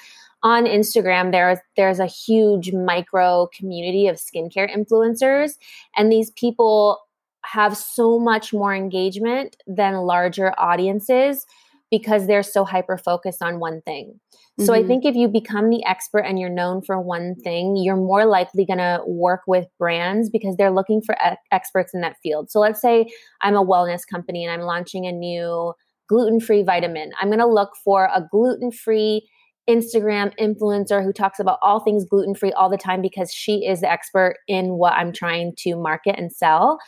on 0.47 0.65
Instagram, 0.65 1.33
there's 1.33 1.59
there's 1.77 1.99
a 1.99 2.07
huge 2.07 2.73
micro 2.73 3.49
community 3.53 4.07
of 4.07 4.15
skincare 4.15 4.73
influencers, 4.73 5.55
and 5.97 6.11
these 6.11 6.31
people 6.31 7.01
have 7.45 7.77
so 7.77 8.21
much 8.21 8.53
more 8.53 8.73
engagement 8.73 9.57
than 9.67 9.95
larger 9.95 10.55
audiences 10.57 11.45
because 11.91 12.29
they're 12.29 12.45
so 12.45 12.65
hyper 12.65 12.97
focused 12.97 13.43
on 13.43 13.59
one 13.59 13.81
thing. 13.83 14.21
So 14.61 14.73
mm-hmm. 14.73 14.85
I 14.85 14.87
think 14.87 15.05
if 15.05 15.17
you 15.17 15.27
become 15.27 15.69
the 15.69 15.85
expert 15.85 16.21
and 16.21 16.39
you're 16.39 16.49
known 16.49 16.81
for 16.81 17.01
one 17.01 17.35
thing, 17.43 17.77
you're 17.77 17.97
more 17.97 18.25
likely 18.25 18.65
going 18.65 18.79
to 18.79 19.03
work 19.07 19.43
with 19.49 19.67
brands 19.79 20.31
because 20.31 20.57
they're 20.57 20.73
looking 20.73 21.03
for 21.03 21.15
e- 21.15 21.37
experts 21.51 21.93
in 21.93 22.01
that 22.03 22.17
field. 22.23 22.51
So 22.51 22.61
let's 22.61 22.81
say 22.81 23.07
I'm 23.43 23.57
a 23.57 23.65
wellness 23.65 24.03
company 24.09 24.45
and 24.45 24.53
I'm 24.53 24.67
launching 24.67 25.07
a 25.07 25.13
new 25.13 25.75
gluten-free 26.09 26.63
vitamin. 26.63 27.13
I'm 27.21 27.29
going 27.29 27.41
to 27.41 27.47
look 27.47 27.73
for 27.85 28.09
a 28.15 28.27
gluten-free 28.31 29.29
Instagram 29.69 30.33
influencer 30.39 31.05
who 31.05 31.13
talks 31.13 31.39
about 31.39 31.59
all 31.63 31.81
things 31.81 32.05
gluten-free 32.05 32.53
all 32.53 32.71
the 32.71 32.77
time 32.77 33.03
because 33.03 33.33
she 33.33 33.67
is 33.67 33.81
the 33.81 33.91
expert 33.91 34.37
in 34.47 34.75
what 34.75 34.93
I'm 34.93 35.13
trying 35.13 35.55
to 35.59 35.77
market 35.77 36.17
and 36.19 36.33
sell. 36.33 36.79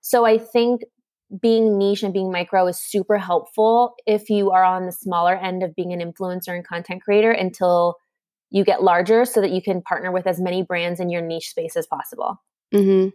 So 0.00 0.24
I 0.24 0.38
think 0.38 0.82
being 1.40 1.78
niche 1.78 2.02
and 2.02 2.12
being 2.12 2.32
micro 2.32 2.66
is 2.66 2.80
super 2.80 3.18
helpful 3.18 3.94
if 4.06 4.30
you 4.30 4.50
are 4.50 4.64
on 4.64 4.86
the 4.86 4.92
smaller 4.92 5.36
end 5.36 5.62
of 5.62 5.74
being 5.76 5.92
an 5.92 6.00
influencer 6.00 6.54
and 6.54 6.66
content 6.66 7.02
creator 7.02 7.30
until 7.30 7.96
you 8.50 8.64
get 8.64 8.82
larger 8.82 9.24
so 9.24 9.40
that 9.40 9.50
you 9.50 9.62
can 9.62 9.80
partner 9.82 10.10
with 10.10 10.26
as 10.26 10.40
many 10.40 10.62
brands 10.62 10.98
in 10.98 11.08
your 11.08 11.22
niche 11.22 11.50
space 11.50 11.76
as 11.76 11.86
possible. 11.86 12.40
Mm-hmm. 12.74 13.08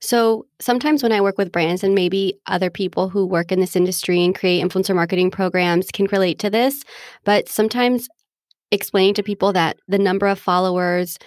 So 0.00 0.46
sometimes 0.60 1.02
when 1.02 1.12
I 1.12 1.20
work 1.20 1.36
with 1.36 1.52
brands, 1.52 1.84
and 1.84 1.94
maybe 1.94 2.40
other 2.46 2.70
people 2.70 3.10
who 3.10 3.26
work 3.26 3.52
in 3.52 3.60
this 3.60 3.76
industry 3.76 4.24
and 4.24 4.34
create 4.34 4.64
influencer 4.64 4.94
marketing 4.94 5.30
programs 5.30 5.90
can 5.90 6.06
relate 6.06 6.38
to 6.40 6.50
this, 6.50 6.84
but 7.24 7.48
sometimes 7.48 8.08
explaining 8.70 9.14
to 9.14 9.22
people 9.22 9.52
that 9.52 9.78
the 9.88 9.98
number 9.98 10.26
of 10.26 10.38
followers 10.38 11.18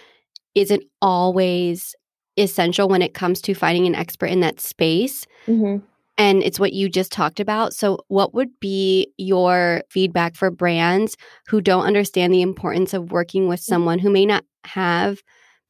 isn't 0.56 0.84
always 1.02 1.96
essential 2.38 2.88
when 2.88 3.02
it 3.02 3.14
comes 3.14 3.42
to 3.42 3.54
finding 3.54 3.88
an 3.88 3.96
expert 3.96 4.28
in 4.28 4.42
that 4.42 4.60
space. 4.60 5.26
Mm-hmm 5.48 5.86
and 6.18 6.42
it's 6.42 6.60
what 6.60 6.74
you 6.74 6.90
just 6.90 7.12
talked 7.12 7.40
about. 7.40 7.74
So, 7.74 8.00
what 8.08 8.34
would 8.34 8.60
be 8.60 9.08
your 9.18 9.84
feedback 9.90 10.36
for 10.36 10.50
brands 10.50 11.16
who 11.48 11.62
don't 11.62 11.86
understand 11.86 12.34
the 12.34 12.42
importance 12.42 12.94
of 12.94 13.12
working 13.12 13.48
with 13.48 13.60
mm. 13.60 13.66
someone 13.66 14.00
who 14.00 14.10
may 14.10 14.26
not 14.26 14.44
have, 14.64 15.22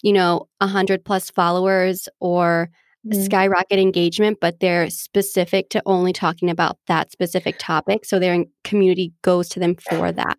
you 0.01 0.13
know, 0.13 0.47
a 0.61 0.67
hundred 0.67 1.03
plus 1.03 1.29
followers 1.29 2.07
or 2.19 2.69
mm-hmm. 3.05 3.21
skyrocket 3.21 3.79
engagement, 3.79 4.37
but 4.39 4.59
they're 4.59 4.89
specific 4.89 5.69
to 5.69 5.81
only 5.85 6.13
talking 6.13 6.49
about 6.49 6.77
that 6.87 7.11
specific 7.11 7.55
topic, 7.59 8.05
so 8.05 8.17
their 8.17 8.45
community 8.63 9.13
goes 9.21 9.49
to 9.49 9.59
them 9.59 9.75
for 9.75 10.11
that. 10.11 10.37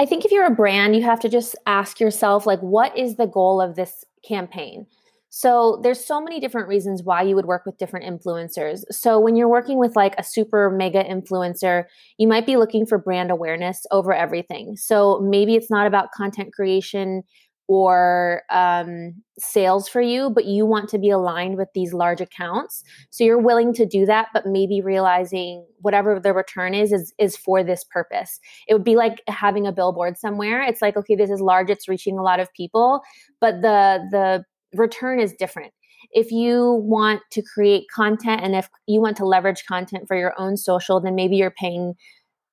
I 0.00 0.06
think 0.06 0.24
if 0.24 0.32
you're 0.32 0.46
a 0.46 0.50
brand, 0.50 0.96
you 0.96 1.02
have 1.02 1.20
to 1.20 1.28
just 1.28 1.54
ask 1.66 2.00
yourself, 2.00 2.46
like, 2.46 2.60
what 2.60 2.96
is 2.96 3.16
the 3.16 3.26
goal 3.26 3.60
of 3.60 3.76
this 3.76 4.02
campaign? 4.26 4.86
So 5.28 5.78
there's 5.82 6.02
so 6.02 6.22
many 6.22 6.40
different 6.40 6.68
reasons 6.68 7.02
why 7.02 7.20
you 7.20 7.36
would 7.36 7.44
work 7.44 7.66
with 7.66 7.76
different 7.76 8.06
influencers. 8.06 8.82
So 8.90 9.20
when 9.20 9.36
you're 9.36 9.46
working 9.46 9.78
with 9.78 9.94
like 9.94 10.14
a 10.16 10.24
super 10.24 10.70
mega 10.70 11.04
influencer, 11.04 11.84
you 12.16 12.26
might 12.26 12.46
be 12.46 12.56
looking 12.56 12.86
for 12.86 12.96
brand 12.96 13.30
awareness 13.30 13.84
over 13.90 14.14
everything. 14.14 14.74
So 14.78 15.20
maybe 15.20 15.54
it's 15.54 15.70
not 15.70 15.86
about 15.86 16.12
content 16.12 16.54
creation 16.54 17.22
or 17.70 18.42
um, 18.50 19.14
sales 19.38 19.88
for 19.88 20.00
you, 20.00 20.28
but 20.28 20.44
you 20.44 20.66
want 20.66 20.88
to 20.88 20.98
be 20.98 21.08
aligned 21.08 21.56
with 21.56 21.68
these 21.72 21.94
large 21.94 22.20
accounts. 22.20 22.82
So 23.10 23.22
you're 23.22 23.38
willing 23.38 23.72
to 23.74 23.86
do 23.86 24.04
that, 24.06 24.26
but 24.34 24.44
maybe 24.44 24.80
realizing 24.80 25.64
whatever 25.78 26.18
the 26.18 26.32
return 26.32 26.74
is 26.74 26.90
is 26.90 27.14
is 27.16 27.36
for 27.36 27.62
this 27.62 27.84
purpose. 27.84 28.40
It 28.66 28.74
would 28.74 28.82
be 28.82 28.96
like 28.96 29.22
having 29.28 29.68
a 29.68 29.72
billboard 29.72 30.18
somewhere. 30.18 30.60
It's 30.62 30.82
like 30.82 30.96
okay, 30.96 31.14
this 31.14 31.30
is 31.30 31.40
large, 31.40 31.70
it's 31.70 31.86
reaching 31.86 32.18
a 32.18 32.24
lot 32.24 32.40
of 32.40 32.52
people, 32.54 33.02
but 33.40 33.62
the 33.62 34.00
the 34.10 34.44
return 34.76 35.20
is 35.20 35.32
different. 35.38 35.72
If 36.10 36.32
you 36.32 36.82
want 36.82 37.20
to 37.30 37.42
create 37.54 37.84
content 37.94 38.40
and 38.42 38.56
if 38.56 38.68
you 38.88 39.00
want 39.00 39.16
to 39.18 39.24
leverage 39.24 39.64
content 39.68 40.08
for 40.08 40.16
your 40.16 40.34
own 40.38 40.56
social, 40.56 41.00
then 41.00 41.14
maybe 41.14 41.36
you're 41.36 41.52
paying 41.52 41.94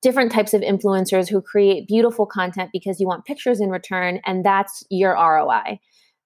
different 0.02 0.32
types 0.32 0.54
of 0.54 0.62
influencers 0.62 1.30
who 1.30 1.42
create 1.42 1.88
beautiful 1.88 2.26
content 2.26 2.70
because 2.72 3.00
you 3.00 3.08
want 3.08 3.26
pictures 3.26 3.60
in 3.60 3.70
return, 3.70 4.20
and 4.26 4.46
that's 4.46 4.84
your 4.90 5.14
ROI. 5.14 5.80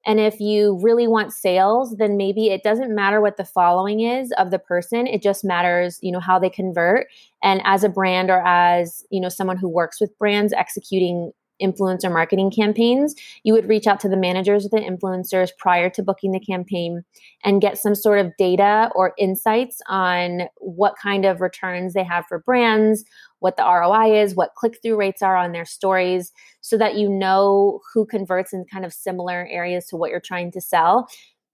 And 0.05 0.19
if 0.19 0.39
you 0.39 0.79
really 0.81 1.07
want 1.07 1.31
sales, 1.31 1.95
then 1.97 2.17
maybe 2.17 2.47
it 2.47 2.63
doesn't 2.63 2.93
matter 2.93 3.21
what 3.21 3.37
the 3.37 3.45
following 3.45 3.99
is 3.99 4.31
of 4.37 4.49
the 4.49 4.57
person. 4.57 5.05
It 5.05 5.21
just 5.21 5.43
matters, 5.43 5.99
you 6.01 6.11
know, 6.11 6.19
how 6.19 6.39
they 6.39 6.49
convert. 6.49 7.07
And 7.43 7.61
as 7.65 7.83
a 7.83 7.89
brand 7.89 8.31
or 8.31 8.45
as, 8.45 9.03
you 9.11 9.21
know, 9.21 9.29
someone 9.29 9.57
who 9.57 9.69
works 9.69 10.01
with 10.01 10.17
brands 10.17 10.53
executing 10.53 11.31
influencer 11.61 12.11
marketing 12.11 12.51
campaigns, 12.51 13.15
you 13.43 13.53
would 13.53 13.67
reach 13.67 13.87
out 13.87 13.99
to 14.01 14.09
the 14.09 14.17
managers 14.17 14.65
of 14.65 14.71
the 14.71 14.77
influencers 14.77 15.49
prior 15.57 15.89
to 15.91 16.03
booking 16.03 16.31
the 16.31 16.39
campaign 16.39 17.03
and 17.43 17.61
get 17.61 17.77
some 17.77 17.95
sort 17.95 18.19
of 18.19 18.31
data 18.37 18.89
or 18.95 19.13
insights 19.17 19.81
on 19.87 20.43
what 20.57 20.95
kind 21.01 21.25
of 21.25 21.41
returns 21.41 21.93
they 21.93 22.03
have 22.03 22.25
for 22.27 22.39
brands, 22.39 23.03
what 23.39 23.57
the 23.57 23.63
ROI 23.63 24.21
is, 24.21 24.35
what 24.35 24.55
click 24.55 24.77
through 24.81 24.97
rates 24.97 25.21
are 25.21 25.35
on 25.35 25.51
their 25.51 25.65
stories, 25.65 26.31
so 26.61 26.77
that 26.77 26.95
you 26.95 27.09
know 27.09 27.79
who 27.93 28.05
converts 28.05 28.53
in 28.53 28.65
kind 28.65 28.85
of 28.85 28.93
similar 28.93 29.47
areas 29.49 29.85
to 29.87 29.95
what 29.97 30.11
you're 30.11 30.19
trying 30.19 30.51
to 30.51 30.61
sell. 30.61 31.07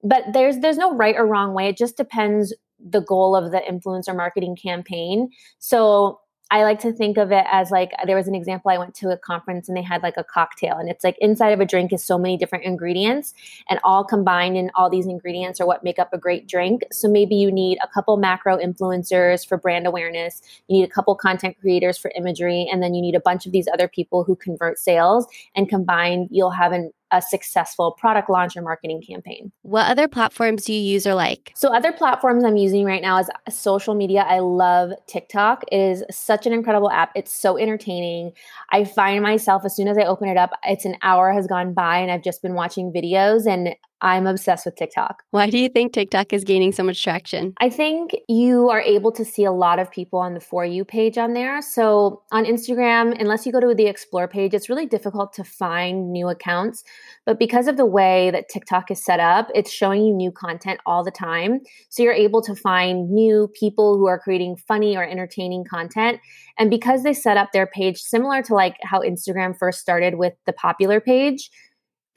But 0.04 0.24
there's 0.34 0.60
there's 0.60 0.78
no 0.78 0.96
right 0.96 1.16
or 1.16 1.26
wrong 1.26 1.54
way. 1.54 1.70
It 1.70 1.78
just 1.78 1.98
depends 1.98 2.54
the 2.80 3.02
goal 3.02 3.36
of 3.36 3.52
the 3.52 3.60
influencer 3.60 4.16
marketing 4.16 4.56
campaign. 4.56 5.30
So 5.60 6.20
I 6.50 6.64
like 6.64 6.80
to 6.82 6.94
think 6.94 7.18
of 7.18 7.32
it 7.34 7.46
as 7.52 7.72
like 7.72 7.92
there 8.06 8.16
was 8.16 8.28
an 8.28 8.36
example 8.36 8.72
I 8.72 8.78
went 8.78 8.96
to 8.96 9.10
a 9.10 9.18
conference 9.18 9.68
and 9.68 9.76
they 9.76 9.82
had 9.82 10.02
like 10.02 10.16
a 10.16 10.24
cocktail 10.24 10.78
and 10.78 10.90
it's 10.90 11.04
like 11.04 11.18
inside 11.20 11.50
of 11.50 11.60
a 11.60 11.66
drink 11.66 11.92
is 11.92 12.04
so 12.04 12.18
many 12.18 12.38
different 12.38 12.64
ingredients 12.64 13.34
and 13.70 13.80
all 13.84 14.06
combined 14.06 14.56
in 14.56 14.72
all 14.74 14.90
these 14.90 15.08
ingredients 15.08 15.60
are 15.60 15.68
what 15.68 15.84
make 15.84 16.00
up 16.00 16.14
a 16.14 16.18
great 16.18 16.48
drink. 16.48 16.84
So 16.92 17.10
maybe 17.10 17.36
you 17.36 17.52
need 17.52 17.80
a 17.84 17.88
couple 17.88 18.16
macro 18.16 18.58
influencers 18.58 19.46
for 19.46 19.58
brand 19.58 19.88
awareness, 19.88 20.42
you 20.68 20.80
need 20.80 20.86
a 20.86 20.92
couple 20.92 21.14
content 21.16 21.58
creators 21.60 21.98
for 21.98 22.12
imagery 22.16 22.68
and 22.72 22.82
then 22.82 22.94
you 22.94 23.02
need 23.02 23.16
a 23.16 23.20
bunch 23.20 23.46
of 23.46 23.52
these 23.52 23.68
other 23.74 23.90
people 23.90 24.24
who 24.24 24.36
convert 24.36 24.80
sales 24.80 25.28
and 25.54 25.68
combined 25.68 26.30
you'll 26.32 26.52
have 26.52 26.72
an 26.72 26.94
a 27.12 27.22
successful 27.22 27.92
product 27.92 28.30
launch 28.30 28.56
or 28.58 28.62
marketing 28.62 29.02
campaign. 29.02 29.52
What 29.62 29.90
other 29.90 30.08
platforms 30.08 30.66
do 30.66 30.74
you 30.74 30.80
use 30.80 31.08
or 31.08 31.14
like? 31.14 31.52
So, 31.56 31.74
other 31.74 31.92
platforms 31.92 32.44
I'm 32.44 32.58
using 32.58 32.86
right 32.86 33.02
now 33.02 33.20
is 33.20 33.30
social 33.50 33.96
media. 33.96 34.26
I 34.28 34.40
love 34.40 34.92
TikTok. 35.08 35.64
It 35.72 35.78
is 35.78 36.04
such 36.12 36.46
an 36.46 36.54
incredible 36.54 36.92
app. 36.92 37.12
It's 37.16 37.34
so 37.34 37.58
entertaining. 37.58 38.34
I 38.72 38.84
find 38.84 39.24
myself 39.24 39.64
as 39.66 39.76
soon 39.76 39.88
as 39.88 39.98
I 39.98 40.04
open 40.04 40.28
it 40.28 40.38
up, 40.38 40.52
it's 40.64 40.86
an 40.86 40.98
hour 41.02 41.32
has 41.32 41.48
gone 41.48 41.74
by 41.74 41.98
and 42.00 42.12
I've 42.12 42.24
just 42.24 42.42
been 42.42 42.54
watching 42.54 42.92
videos 42.92 43.48
and 43.48 43.76
I'm 44.02 44.28
obsessed 44.28 44.66
with 44.66 44.76
TikTok. 44.76 45.24
Why 45.32 45.50
do 45.50 45.58
you 45.58 45.70
think 45.70 45.94
TikTok 45.94 46.32
is 46.32 46.44
gaining 46.44 46.72
so 46.72 46.84
much 46.84 47.02
traction? 47.04 47.54
I 47.60 47.70
think 47.70 48.16
you 48.28 48.70
are 48.70 48.82
able 48.82 49.12
to 49.14 49.26
see 49.26 49.44
a 49.44 49.52
lot 49.52 49.80
of 49.80 49.90
people 49.92 50.20
on 50.20 50.34
the 50.34 50.40
For 50.40 50.66
You 50.66 50.86
page 50.86 51.18
on 51.18 51.34
there. 51.34 51.62
So 51.62 52.22
on 52.32 52.46
Instagram, 52.46 53.20
unless 53.20 53.46
you 53.46 53.52
go 53.52 53.60
to 53.60 53.74
the 53.74 53.88
Explore 53.88 54.28
page, 54.28 54.54
it's 54.54 54.70
really 54.70 54.86
difficult 54.86 55.34
to 55.34 55.44
find 55.44 56.12
new 56.12 56.28
accounts. 56.28 56.84
But 57.26 57.40
because 57.40 57.68
of 57.68 57.78
the 57.78 57.86
way 57.86 58.30
that 58.32 58.50
TikTok 58.50 58.92
is 58.92 59.04
set 59.04 59.20
up, 59.20 59.50
it's 59.56 59.72
showing 59.72 60.06
you 60.06 60.14
new 60.14 60.32
content 60.32 60.80
all 60.86 61.04
the 61.04 61.12
time. 61.12 61.62
So 61.90 62.04
you're 62.04 62.14
able 62.14 62.42
to 62.44 62.56
find 62.56 63.10
new 63.10 63.50
people 63.60 63.98
who 63.98 64.06
are 64.06 64.20
creating 64.20 64.58
funny 64.58 64.96
or 64.96 65.04
entertaining 65.04 65.66
content. 65.66 66.20
And 66.60 66.70
because 66.70 67.04
they 67.04 67.14
set 67.14 67.38
up 67.38 67.52
their 67.52 67.68
page 67.68 68.00
similar 68.00 68.42
to 68.44 68.54
like 68.54 68.78
how 68.84 69.02
Instagram 69.02 69.58
first 69.58 69.80
started 69.80 70.16
with 70.16 70.34
the 70.46 70.54
popular 70.54 71.00
page, 71.00 71.50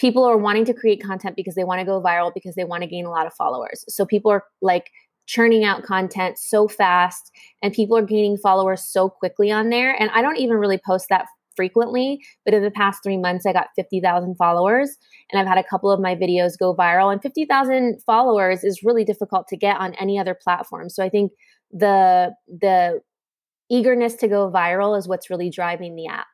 people 0.00 0.24
are 0.24 0.38
wanting 0.38 0.64
to 0.64 0.74
create 0.74 1.02
content 1.02 1.36
because 1.36 1.54
they 1.54 1.64
want 1.64 1.78
to 1.78 1.84
go 1.84 2.02
viral 2.02 2.32
because 2.32 2.54
they 2.54 2.64
want 2.64 2.82
to 2.82 2.88
gain 2.88 3.04
a 3.04 3.10
lot 3.10 3.26
of 3.26 3.34
followers. 3.34 3.84
So 3.88 4.06
people 4.06 4.30
are 4.30 4.44
like 4.62 4.90
churning 5.26 5.62
out 5.62 5.84
content 5.84 6.38
so 6.38 6.66
fast 6.66 7.30
and 7.62 7.72
people 7.72 7.96
are 7.96 8.02
gaining 8.02 8.36
followers 8.36 8.82
so 8.82 9.08
quickly 9.08 9.50
on 9.52 9.68
there. 9.68 9.94
And 10.00 10.10
I 10.10 10.22
don't 10.22 10.38
even 10.38 10.56
really 10.56 10.80
post 10.84 11.06
that 11.10 11.26
frequently, 11.54 12.24
but 12.44 12.54
in 12.54 12.62
the 12.62 12.70
past 12.70 13.02
three 13.04 13.18
months, 13.18 13.44
I 13.44 13.52
got 13.52 13.68
50,000 13.76 14.34
followers 14.36 14.96
and 15.30 15.38
I've 15.38 15.46
had 15.46 15.58
a 15.58 15.68
couple 15.68 15.90
of 15.90 16.00
my 16.00 16.16
videos 16.16 16.58
go 16.58 16.74
viral. 16.74 17.12
And 17.12 17.20
50,000 17.20 18.02
followers 18.04 18.64
is 18.64 18.82
really 18.82 19.04
difficult 19.04 19.46
to 19.48 19.56
get 19.56 19.76
on 19.78 19.94
any 19.94 20.18
other 20.18 20.34
platform. 20.34 20.88
So 20.88 21.04
I 21.04 21.10
think 21.10 21.32
the, 21.70 22.34
the, 22.48 23.02
eagerness 23.70 24.14
to 24.16 24.28
go 24.28 24.50
viral 24.50 24.98
is 24.98 25.06
what's 25.06 25.30
really 25.30 25.48
driving 25.48 25.94
the 25.94 26.08
app. 26.08 26.26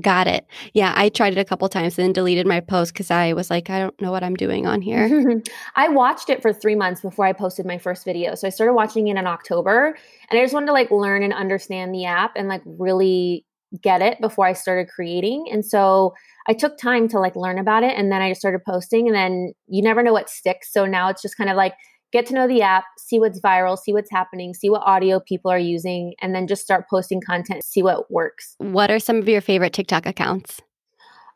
Got 0.00 0.26
it. 0.26 0.46
Yeah, 0.72 0.92
I 0.94 1.08
tried 1.08 1.36
it 1.36 1.40
a 1.40 1.44
couple 1.44 1.68
times 1.68 1.98
and 1.98 2.14
deleted 2.14 2.46
my 2.46 2.60
post 2.60 2.92
because 2.92 3.10
I 3.10 3.32
was 3.32 3.50
like, 3.50 3.70
I 3.70 3.78
don't 3.80 4.00
know 4.00 4.12
what 4.12 4.22
I'm 4.22 4.36
doing 4.36 4.66
on 4.66 4.82
here. 4.82 5.42
I 5.76 5.88
watched 5.88 6.30
it 6.30 6.42
for 6.42 6.52
three 6.52 6.74
months 6.74 7.00
before 7.00 7.26
I 7.26 7.32
posted 7.32 7.66
my 7.66 7.78
first 7.78 8.04
video. 8.04 8.34
So 8.34 8.46
I 8.46 8.50
started 8.50 8.74
watching 8.74 9.08
it 9.08 9.16
in 9.16 9.26
October 9.26 9.96
and 10.30 10.38
I 10.38 10.42
just 10.42 10.54
wanted 10.54 10.66
to 10.66 10.72
like 10.72 10.90
learn 10.90 11.22
and 11.22 11.32
understand 11.32 11.94
the 11.94 12.04
app 12.04 12.32
and 12.36 12.48
like 12.48 12.62
really 12.64 13.44
get 13.82 14.02
it 14.02 14.20
before 14.20 14.46
I 14.46 14.52
started 14.52 14.88
creating. 14.88 15.46
And 15.50 15.64
so 15.64 16.14
I 16.48 16.54
took 16.54 16.78
time 16.78 17.08
to 17.08 17.20
like 17.20 17.36
learn 17.36 17.58
about 17.58 17.82
it 17.82 17.96
and 17.96 18.10
then 18.10 18.22
I 18.22 18.30
just 18.30 18.40
started 18.40 18.64
posting 18.64 19.06
and 19.06 19.14
then 19.14 19.52
you 19.66 19.82
never 19.82 20.02
know 20.02 20.12
what 20.12 20.28
sticks. 20.28 20.72
So 20.72 20.86
now 20.86 21.08
it's 21.08 21.22
just 21.22 21.36
kind 21.36 21.50
of 21.50 21.56
like 21.56 21.74
get 22.12 22.26
to 22.26 22.34
know 22.34 22.48
the 22.48 22.62
app, 22.62 22.84
see 22.98 23.18
what's 23.18 23.40
viral, 23.40 23.78
see 23.78 23.92
what's 23.92 24.10
happening, 24.10 24.54
see 24.54 24.70
what 24.70 24.82
audio 24.84 25.20
people 25.20 25.50
are 25.50 25.58
using, 25.58 26.14
and 26.20 26.34
then 26.34 26.46
just 26.46 26.62
start 26.62 26.86
posting 26.88 27.20
content, 27.20 27.64
see 27.64 27.82
what 27.82 28.10
works. 28.10 28.54
What 28.58 28.90
are 28.90 28.98
some 28.98 29.16
of 29.16 29.28
your 29.28 29.40
favorite 29.40 29.72
TikTok 29.72 30.06
accounts? 30.06 30.60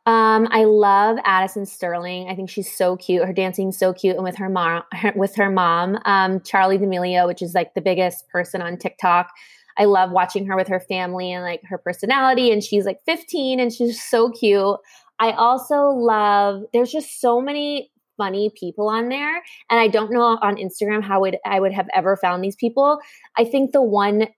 Um, 0.06 0.48
I 0.50 0.64
love 0.64 1.16
Addison 1.24 1.62
Easterling. 1.62 2.28
I 2.28 2.34
think 2.34 2.50
she's 2.50 2.70
so 2.70 2.96
cute. 2.96 3.24
Her 3.24 3.32
dancing's 3.32 3.78
so 3.78 3.94
cute, 3.94 4.16
and 4.16 4.24
with 4.24 4.36
her 4.36 4.50
mom, 4.50 4.82
with 5.16 5.34
her 5.36 5.50
mom, 5.50 5.98
um, 6.04 6.40
Charli 6.40 6.78
D'Amelio, 6.78 7.26
which 7.26 7.40
is 7.40 7.54
like 7.54 7.74
the 7.74 7.80
biggest 7.80 8.28
person 8.28 8.60
on 8.60 8.76
TikTok. 8.76 9.30
I 9.78 9.86
love 9.86 10.10
watching 10.10 10.46
her 10.46 10.56
with 10.56 10.68
her 10.68 10.78
family 10.78 11.32
and 11.32 11.42
like 11.42 11.60
her 11.64 11.78
personality. 11.78 12.52
And 12.52 12.62
she's 12.62 12.84
like 12.84 13.00
15, 13.06 13.58
and 13.58 13.72
she's 13.72 14.02
so 14.02 14.30
cute. 14.30 14.76
I 15.18 15.32
also 15.32 15.86
love. 15.88 16.62
There's 16.72 16.92
just 16.92 17.20
so 17.20 17.40
many 17.40 17.90
funny 18.16 18.50
people 18.58 18.88
on 18.88 19.08
there 19.08 19.36
and 19.70 19.80
i 19.80 19.88
don't 19.88 20.10
know 20.10 20.38
on 20.42 20.56
instagram 20.56 21.02
how 21.02 21.20
would 21.20 21.36
i 21.44 21.60
would 21.60 21.72
have 21.72 21.88
ever 21.94 22.16
found 22.16 22.42
these 22.42 22.56
people. 22.56 22.98
I 23.36 23.44
think 23.44 23.72
the 23.72 23.82
one 23.82 24.28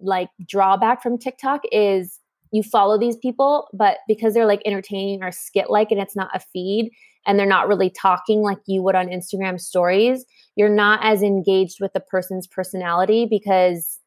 like 0.00 0.28
drawback 0.46 1.02
from 1.02 1.18
tiktok 1.18 1.62
is 1.72 2.20
you 2.52 2.62
follow 2.62 2.98
these 2.98 3.16
people 3.16 3.68
but 3.72 3.98
because 4.08 4.34
they're 4.34 4.46
like 4.46 4.62
entertaining 4.64 5.22
or 5.22 5.30
skit 5.30 5.68
like 5.68 5.90
and 5.90 6.00
it's 6.00 6.16
not 6.16 6.30
a 6.34 6.40
feed 6.40 6.90
and 7.26 7.38
they're 7.38 7.46
not 7.46 7.68
really 7.68 7.90
talking 7.90 8.40
like 8.40 8.58
you 8.66 8.82
would 8.82 8.94
on 8.94 9.08
instagram 9.08 9.60
stories 9.60 10.24
you're 10.54 10.68
not 10.68 11.00
as 11.02 11.22
engaged 11.22 11.78
with 11.80 11.92
the 11.92 12.00
person's 12.00 12.46
personality 12.46 13.26
because 13.28 14.00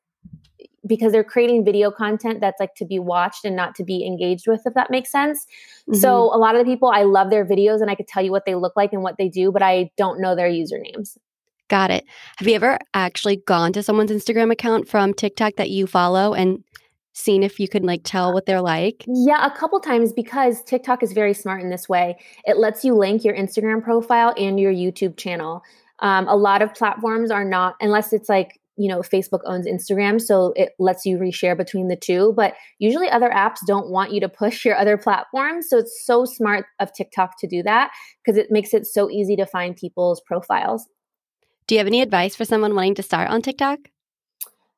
because 0.86 1.12
they're 1.12 1.24
creating 1.24 1.66
video 1.66 1.92
content 1.92 2.42
that's 2.42 2.60
like 2.60 2.76
to 2.76 2.86
be 2.86 3.00
watched 3.00 3.46
and 3.46 3.56
not 3.56 3.76
to 3.76 3.84
be 3.84 4.06
engaged 4.06 4.48
with 4.48 4.62
if 4.66 4.74
that 4.74 4.92
makes 4.92 5.12
sense. 5.12 5.46
Mm-hmm. 5.90 6.00
so 6.00 6.34
a 6.34 6.38
lot 6.38 6.56
of 6.56 6.64
the 6.64 6.72
people 6.72 6.90
i 6.90 7.04
love 7.04 7.30
their 7.30 7.46
videos 7.46 7.82
and 7.82 7.90
i 7.90 7.96
could 7.96 8.08
tell 8.08 8.24
you 8.24 8.32
what 8.32 8.46
they 8.46 8.56
look 8.56 8.74
like 8.76 8.94
and 8.94 9.02
what 9.02 9.18
they 9.18 9.28
do 9.28 9.52
but 9.52 9.64
i 9.64 9.90
don't 9.98 10.20
know 10.20 10.36
their 10.36 10.50
usernames. 10.50 11.18
Got 11.68 11.92
it. 11.92 12.06
Have 12.38 12.48
you 12.48 12.56
ever 12.56 12.80
actually 12.96 13.38
gone 13.38 13.74
to 13.74 13.84
someone's 13.84 14.12
instagram 14.12 14.52
account 14.52 14.88
from 14.88 15.14
tiktok 15.14 15.56
that 15.56 15.70
you 15.70 15.88
follow 15.88 16.34
and 16.34 16.64
seen 17.14 17.44
if 17.44 17.60
you 17.60 17.68
could 17.68 17.84
like 17.84 18.02
tell 18.04 18.34
what 18.34 18.46
they're 18.46 18.62
like? 18.62 19.06
Yeah 19.08 19.46
a 19.46 19.52
couple 19.52 19.80
times 19.80 20.14
because 20.14 20.64
tiktok 20.64 21.04
is 21.04 21.12
very 21.12 21.34
smart 21.34 21.62
in 21.62 21.70
this 21.70 21.88
way. 21.90 22.18
It 22.46 22.58
lets 22.58 22.84
you 22.84 22.96
link 22.96 23.24
your 23.24 23.36
instagram 23.36 23.84
profile 23.84 24.34
and 24.38 24.60
your 24.60 24.74
youtube 24.74 25.18
channel. 25.18 25.64
Um, 26.00 26.28
a 26.28 26.36
lot 26.36 26.62
of 26.62 26.74
platforms 26.74 27.30
are 27.30 27.46
not 27.46 27.76
unless 27.82 28.14
it's 28.14 28.30
like 28.30 28.59
you 28.80 28.90
know 28.90 29.02
facebook 29.02 29.42
owns 29.46 29.68
instagram 29.68 30.20
so 30.20 30.54
it 30.56 30.72
lets 30.80 31.06
you 31.06 31.18
reshare 31.18 31.56
between 31.56 31.90
the 31.90 31.96
two 31.96 32.34
but 32.36 32.54
usually 32.80 33.10
other 33.10 33.30
apps 33.30 33.58
don't 33.68 33.90
want 33.90 34.12
you 34.12 34.20
to 34.20 34.30
push 34.30 34.66
your 34.66 34.76
other 34.76 34.98
platforms 34.98 35.68
so 35.70 35.78
it's 35.78 36.04
so 36.06 36.26
smart 36.26 36.66
of 36.80 36.92
tiktok 36.94 37.38
to 37.38 37.46
do 37.46 37.62
that 37.62 37.92
because 38.24 38.38
it 38.38 38.52
makes 38.52 38.74
it 38.74 38.86
so 38.86 39.10
easy 39.10 39.36
to 39.36 39.46
find 39.46 39.76
people's 39.76 40.22
profiles. 40.22 40.88
Do 41.68 41.76
you 41.76 41.80
have 41.80 41.88
any 41.88 42.02
advice 42.02 42.36
for 42.36 42.46
someone 42.46 42.76
wanting 42.76 42.96
to 42.96 43.04
start 43.04 43.30
on 43.30 43.42
tiktok? 43.42 43.80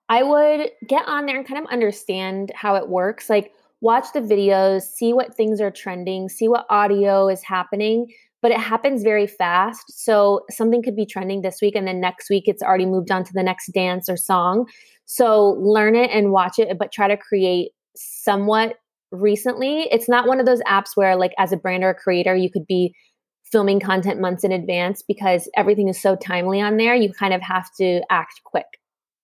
I 0.09 0.23
would 0.23 0.71
get 0.87 1.07
on 1.07 1.25
there 1.25 1.37
and 1.37 1.47
kind 1.47 1.63
of 1.63 1.71
understand 1.71 2.51
how 2.55 2.75
it 2.75 2.89
works 2.89 3.29
like 3.29 3.53
watch 3.79 4.07
the 4.13 4.19
videos 4.19 4.83
see 4.83 5.13
what 5.13 5.35
things 5.35 5.61
are 5.61 5.71
trending 5.71 6.27
see 6.29 6.47
what 6.47 6.65
audio 6.69 7.29
is 7.29 7.41
happening 7.43 8.07
but 8.41 8.51
it 8.51 8.59
happens 8.59 9.03
very 9.03 9.27
fast. 9.27 9.83
So 9.87 10.41
something 10.49 10.81
could 10.81 10.95
be 10.95 11.05
trending 11.05 11.41
this 11.41 11.59
week, 11.61 11.75
and 11.75 11.87
then 11.87 11.99
next 11.99 12.29
week 12.29 12.45
it's 12.47 12.63
already 12.63 12.85
moved 12.85 13.11
on 13.11 13.23
to 13.23 13.33
the 13.33 13.43
next 13.43 13.71
dance 13.73 14.09
or 14.09 14.17
song. 14.17 14.67
So 15.05 15.57
learn 15.59 15.95
it 15.95 16.09
and 16.11 16.31
watch 16.31 16.57
it, 16.57 16.77
but 16.77 16.91
try 16.91 17.07
to 17.07 17.17
create 17.17 17.71
somewhat 17.95 18.77
recently. 19.11 19.83
It's 19.91 20.09
not 20.09 20.27
one 20.27 20.39
of 20.39 20.45
those 20.45 20.61
apps 20.61 20.95
where, 20.95 21.15
like, 21.15 21.33
as 21.37 21.51
a 21.51 21.57
brand 21.57 21.83
or 21.83 21.89
a 21.89 21.95
creator, 21.95 22.35
you 22.35 22.49
could 22.49 22.65
be 22.65 22.95
filming 23.43 23.79
content 23.79 24.21
months 24.21 24.43
in 24.43 24.51
advance 24.51 25.03
because 25.05 25.49
everything 25.57 25.89
is 25.89 26.01
so 26.01 26.15
timely 26.15 26.61
on 26.61 26.77
there. 26.77 26.95
You 26.95 27.11
kind 27.11 27.33
of 27.33 27.41
have 27.41 27.67
to 27.77 28.01
act 28.09 28.39
quick. 28.45 28.65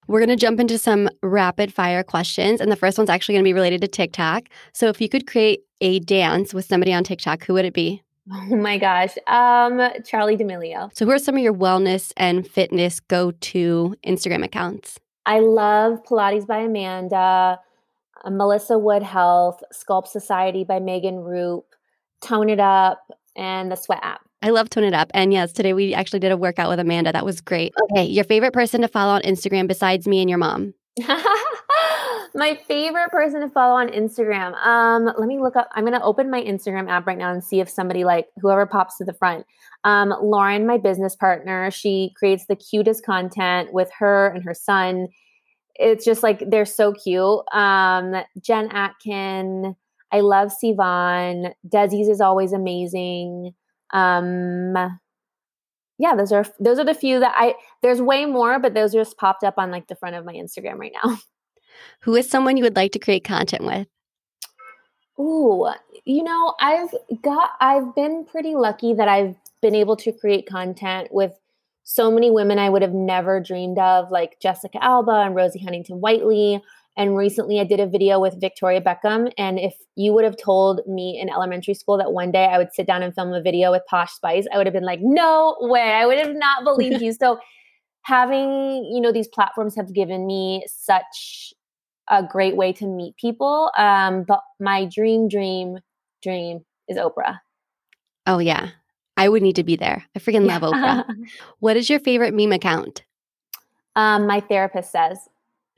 We're 0.07 0.19
going 0.19 0.29
to 0.29 0.35
jump 0.35 0.59
into 0.59 0.77
some 0.77 1.09
rapid 1.21 1.73
fire 1.73 2.03
questions. 2.03 2.61
And 2.61 2.71
the 2.71 2.77
first 2.77 2.97
one's 2.97 3.09
actually 3.09 3.35
going 3.35 3.43
to 3.43 3.49
be 3.49 3.53
related 3.53 3.81
to 3.81 3.87
TikTok. 3.87 4.43
So, 4.73 4.87
if 4.87 5.01
you 5.01 5.09
could 5.09 5.27
create 5.27 5.61
a 5.81 5.99
dance 5.99 6.53
with 6.53 6.65
somebody 6.65 6.93
on 6.93 7.03
TikTok, 7.03 7.45
who 7.45 7.53
would 7.53 7.65
it 7.65 7.73
be? 7.73 8.03
Oh 8.33 8.55
my 8.55 8.77
gosh. 8.77 9.15
Um, 9.27 9.79
Charli 10.03 10.37
D'Amelio. 10.37 10.89
So, 10.93 11.05
who 11.05 11.11
are 11.11 11.19
some 11.19 11.35
of 11.35 11.41
your 11.41 11.53
wellness 11.53 12.11
and 12.17 12.45
fitness 12.47 12.99
go 12.99 13.31
to 13.31 13.95
Instagram 14.05 14.43
accounts? 14.43 14.99
I 15.25 15.39
love 15.39 16.03
Pilates 16.03 16.45
by 16.45 16.59
Amanda, 16.59 17.59
uh, 18.23 18.29
Melissa 18.29 18.77
Wood 18.77 19.03
Health, 19.03 19.63
Sculpt 19.73 20.07
Society 20.07 20.63
by 20.63 20.79
Megan 20.79 21.17
Roop, 21.17 21.65
Tone 22.21 22.49
It 22.49 22.59
Up, 22.59 23.11
and 23.35 23.71
the 23.71 23.75
Sweat 23.75 23.99
app. 24.03 24.21
I 24.41 24.49
love 24.49 24.69
Tone 24.69 24.83
It 24.83 24.93
Up. 24.93 25.09
And 25.13 25.33
yes, 25.33 25.51
today 25.51 25.73
we 25.73 25.93
actually 25.93 26.19
did 26.19 26.31
a 26.31 26.37
workout 26.37 26.69
with 26.69 26.79
Amanda. 26.79 27.11
That 27.11 27.25
was 27.25 27.41
great. 27.41 27.73
Okay, 27.83 28.05
your 28.05 28.23
favorite 28.23 28.53
person 28.53 28.81
to 28.81 28.87
follow 28.87 29.13
on 29.13 29.21
Instagram 29.21 29.67
besides 29.67 30.07
me 30.07 30.21
and 30.21 30.29
your 30.29 30.39
mom? 30.39 30.73
my 32.37 32.55
favorite 32.67 33.09
person 33.09 33.41
to 33.41 33.49
follow 33.49 33.75
on 33.75 33.89
Instagram. 33.89 34.55
Um, 34.63 35.05
let 35.05 35.27
me 35.27 35.39
look 35.39 35.55
up. 35.55 35.69
I'm 35.73 35.83
gonna 35.83 36.03
open 36.03 36.29
my 36.29 36.41
Instagram 36.41 36.87
app 36.89 37.07
right 37.07 37.17
now 37.17 37.31
and 37.31 37.43
see 37.43 37.59
if 37.59 37.67
somebody 37.67 38.03
like 38.03 38.27
whoever 38.39 38.65
pops 38.67 38.97
to 38.97 39.05
the 39.05 39.13
front. 39.13 39.45
Um, 39.83 40.13
Lauren, 40.21 40.67
my 40.67 40.77
business 40.77 41.15
partner, 41.15 41.71
she 41.71 42.13
creates 42.15 42.45
the 42.45 42.55
cutest 42.55 43.03
content 43.03 43.73
with 43.73 43.89
her 43.97 44.27
and 44.27 44.43
her 44.43 44.53
son. 44.53 45.07
It's 45.75 46.05
just 46.05 46.21
like 46.23 46.43
they're 46.47 46.65
so 46.65 46.93
cute. 46.93 47.41
Um, 47.53 48.15
Jen 48.39 48.69
Atkin, 48.71 49.75
I 50.11 50.19
love 50.19 50.51
Sivan. 50.63 51.53
Desi's 51.67 52.07
is 52.07 52.21
always 52.21 52.53
amazing. 52.53 53.53
Um, 53.91 54.75
yeah, 55.97 56.15
those 56.15 56.31
are 56.31 56.45
those 56.59 56.77
are 56.77 56.85
the 56.85 56.93
few 56.93 57.19
that 57.19 57.33
I. 57.35 57.55
There's 57.81 58.01
way 58.01 58.25
more, 58.27 58.59
but 58.59 58.75
those 58.75 58.93
just 58.93 59.17
popped 59.17 59.43
up 59.43 59.55
on 59.57 59.71
like 59.71 59.87
the 59.87 59.95
front 59.95 60.15
of 60.15 60.25
my 60.25 60.33
Instagram 60.33 60.77
right 60.77 60.93
now. 61.03 61.17
Who 62.01 62.15
is 62.15 62.29
someone 62.29 62.57
you 62.57 62.63
would 62.63 62.75
like 62.75 62.91
to 62.93 62.99
create 62.99 63.23
content 63.23 63.63
with? 63.63 63.87
Ooh, 65.19 65.67
you 66.05 66.23
know, 66.23 66.53
I've 66.59 66.93
got, 67.21 67.51
I've 67.59 67.95
been 67.95 68.25
pretty 68.25 68.55
lucky 68.55 68.93
that 68.93 69.07
I've 69.07 69.35
been 69.61 69.75
able 69.75 69.95
to 69.97 70.11
create 70.11 70.47
content 70.47 71.09
with 71.11 71.33
so 71.83 72.11
many 72.11 72.29
women 72.29 72.59
I 72.59 72.69
would 72.69 72.81
have 72.81 72.93
never 72.93 73.39
dreamed 73.39 73.79
of, 73.79 74.11
like 74.11 74.39
Jessica 74.39 74.83
Alba 74.83 75.11
and 75.11 75.35
Rosie 75.35 75.59
Huntington 75.59 75.99
Whiteley. 76.01 76.61
And 76.97 77.15
recently 77.15 77.59
I 77.59 77.63
did 77.63 77.79
a 77.79 77.87
video 77.87 78.19
with 78.19 78.41
Victoria 78.41 78.81
Beckham. 78.81 79.31
And 79.37 79.59
if 79.59 79.75
you 79.95 80.13
would 80.13 80.25
have 80.25 80.35
told 80.35 80.81
me 80.87 81.19
in 81.19 81.29
elementary 81.29 81.75
school 81.75 81.97
that 81.97 82.11
one 82.11 82.31
day 82.31 82.45
I 82.45 82.57
would 82.57 82.73
sit 82.73 82.87
down 82.87 83.03
and 83.03 83.15
film 83.15 83.33
a 83.33 83.41
video 83.41 83.71
with 83.71 83.83
Posh 83.87 84.11
Spice, 84.11 84.47
I 84.51 84.57
would 84.57 84.67
have 84.67 84.73
been 84.73 84.83
like, 84.83 84.99
no 85.01 85.55
way. 85.61 85.81
I 85.81 86.05
would 86.05 86.17
have 86.17 86.35
not 86.35 86.63
believed 86.63 87.01
you. 87.01 87.13
So 87.13 87.39
having, 88.01 88.89
you 88.91 88.99
know, 88.99 89.11
these 89.11 89.27
platforms 89.27 89.75
have 89.75 89.93
given 89.93 90.25
me 90.25 90.65
such 90.67 91.53
a 92.09 92.23
great 92.23 92.55
way 92.55 92.73
to 92.73 92.85
meet 92.85 93.15
people. 93.17 93.71
Um, 93.77 94.23
but 94.23 94.41
my 94.59 94.85
dream, 94.85 95.27
dream, 95.27 95.79
dream 96.21 96.65
is 96.87 96.97
Oprah. 96.97 97.39
Oh, 98.25 98.39
yeah. 98.39 98.69
I 99.15 99.29
would 99.29 99.41
need 99.41 99.55
to 99.55 99.63
be 99.63 99.75
there. 99.75 100.05
I 100.15 100.19
freaking 100.19 100.45
love 100.45 100.61
Oprah. 100.61 101.05
what 101.59 101.77
is 101.77 101.89
your 101.89 101.99
favorite 101.99 102.33
meme 102.33 102.51
account? 102.51 103.03
Um, 103.95 104.27
my 104.27 104.41
therapist 104.41 104.91
says. 104.91 105.17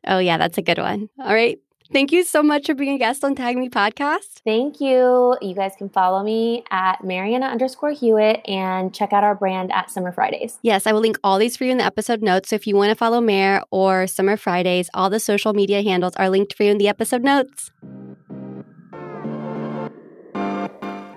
Oh, 0.05 0.19
yeah, 0.19 0.37
that's 0.37 0.57
a 0.57 0.61
good 0.61 0.77
one. 0.77 1.09
All 1.19 1.33
right. 1.33 1.59
Thank 1.91 2.11
you 2.11 2.23
so 2.23 2.43
much 2.43 2.67
for 2.67 2.75
being 2.75 2.93
a 2.93 2.97
guest 2.99 3.23
on 3.23 3.33
Tag 3.33 3.57
Me 3.57 3.67
Podcast. 3.67 4.41
Thank 4.45 4.79
you. 4.79 5.35
You 5.41 5.55
guys 5.55 5.73
can 5.75 5.89
follow 5.89 6.23
me 6.23 6.63
at 6.69 7.03
Marianna 7.03 7.47
underscore 7.47 7.91
Hewitt 7.91 8.47
and 8.47 8.93
check 8.93 9.11
out 9.11 9.23
our 9.23 9.33
brand 9.33 9.71
at 9.71 9.89
Summer 9.89 10.11
Fridays. 10.11 10.59
Yes, 10.61 10.85
I 10.85 10.93
will 10.93 10.99
link 10.99 11.17
all 11.23 11.39
these 11.39 11.57
for 11.57 11.63
you 11.63 11.71
in 11.71 11.79
the 11.79 11.83
episode 11.83 12.21
notes. 12.21 12.49
So 12.49 12.55
if 12.55 12.67
you 12.67 12.75
want 12.75 12.89
to 12.91 12.95
follow 12.95 13.21
Mare 13.21 13.63
or 13.71 14.05
Summer 14.05 14.37
Fridays, 14.37 14.87
all 14.93 15.09
the 15.09 15.19
social 15.19 15.53
media 15.53 15.81
handles 15.81 16.15
are 16.17 16.29
linked 16.29 16.53
for 16.53 16.61
you 16.61 16.69
in 16.71 16.77
the 16.77 16.87
episode 16.87 17.23
notes. 17.23 17.71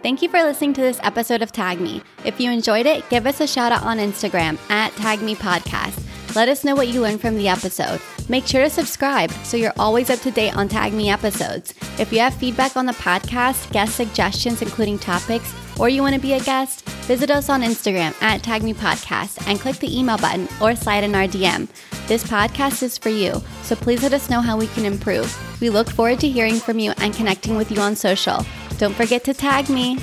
Thank 0.03 0.23
you 0.23 0.31
for 0.31 0.43
listening 0.43 0.73
to 0.73 0.81
this 0.81 0.99
episode 1.03 1.43
of 1.43 1.53
Tag 1.53 1.81
Me. 1.81 2.03
If 2.25 2.41
you 2.41 2.51
enjoyed 2.51 2.87
it, 2.87 3.09
give 3.11 3.27
us 3.27 3.41
a 3.41 3.47
shout 3.47 3.73
out 3.73 3.83
on 3.83 3.99
Instagram 3.99 4.59
at 4.71 4.91
Tag 4.97 5.21
Me 5.21 5.35
Podcast. 5.35 6.03
Let 6.35 6.49
us 6.49 6.65
know 6.65 6.75
what 6.75 6.89
you 6.89 7.03
learned 7.03 7.21
from 7.21 7.37
the 7.37 7.49
episode. 7.49 8.01
Make 8.33 8.47
sure 8.47 8.63
to 8.63 8.71
subscribe 8.71 9.31
so 9.45 9.59
you're 9.59 9.75
always 9.79 10.09
up 10.09 10.21
to 10.21 10.31
date 10.31 10.57
on 10.57 10.67
Tag 10.67 10.95
Me 10.95 11.11
episodes. 11.11 11.75
If 11.99 12.11
you 12.11 12.21
have 12.21 12.33
feedback 12.33 12.79
on 12.79 12.87
the 12.87 12.95
podcast, 12.95 13.71
guest 13.73 13.95
suggestions, 13.95 14.63
including 14.63 14.99
topics, 14.99 15.55
or 15.79 15.91
you 15.91 16.01
want 16.01 16.15
to 16.15 16.21
be 16.21 16.33
a 16.33 16.41
guest, 16.41 16.89
visit 17.05 17.31
us 17.31 17.51
on 17.51 17.61
Instagram 17.61 18.15
at 18.23 18.43
Tag 18.43 18.63
Me 18.63 18.73
Podcast 18.73 19.47
and 19.47 19.61
click 19.61 19.77
the 19.77 19.99
email 19.99 20.17
button 20.17 20.49
or 20.63 20.75
slide 20.75 21.05
in 21.05 21.15
our 21.15 21.25
DM. 21.25 21.69
This 22.07 22.25
podcast 22.25 22.83
is 22.83 22.97
for 22.97 23.11
you, 23.11 23.43
so 23.65 23.77
please 23.77 24.03
let 24.03 24.15
us 24.15 24.31
know 24.31 24.41
how 24.41 24.57
we 24.57 24.69
can 24.69 24.87
improve. 24.87 25.31
We 25.61 25.69
look 25.69 25.91
forward 25.91 26.21
to 26.21 26.29
hearing 26.31 26.55
from 26.55 26.79
you 26.79 26.93
and 27.03 27.13
connecting 27.13 27.55
with 27.57 27.71
you 27.71 27.83
on 27.83 27.95
social. 27.97 28.47
Don't 28.79 28.95
forget 28.95 29.25
to 29.25 29.35
tag 29.35 29.69
me. 29.69 29.99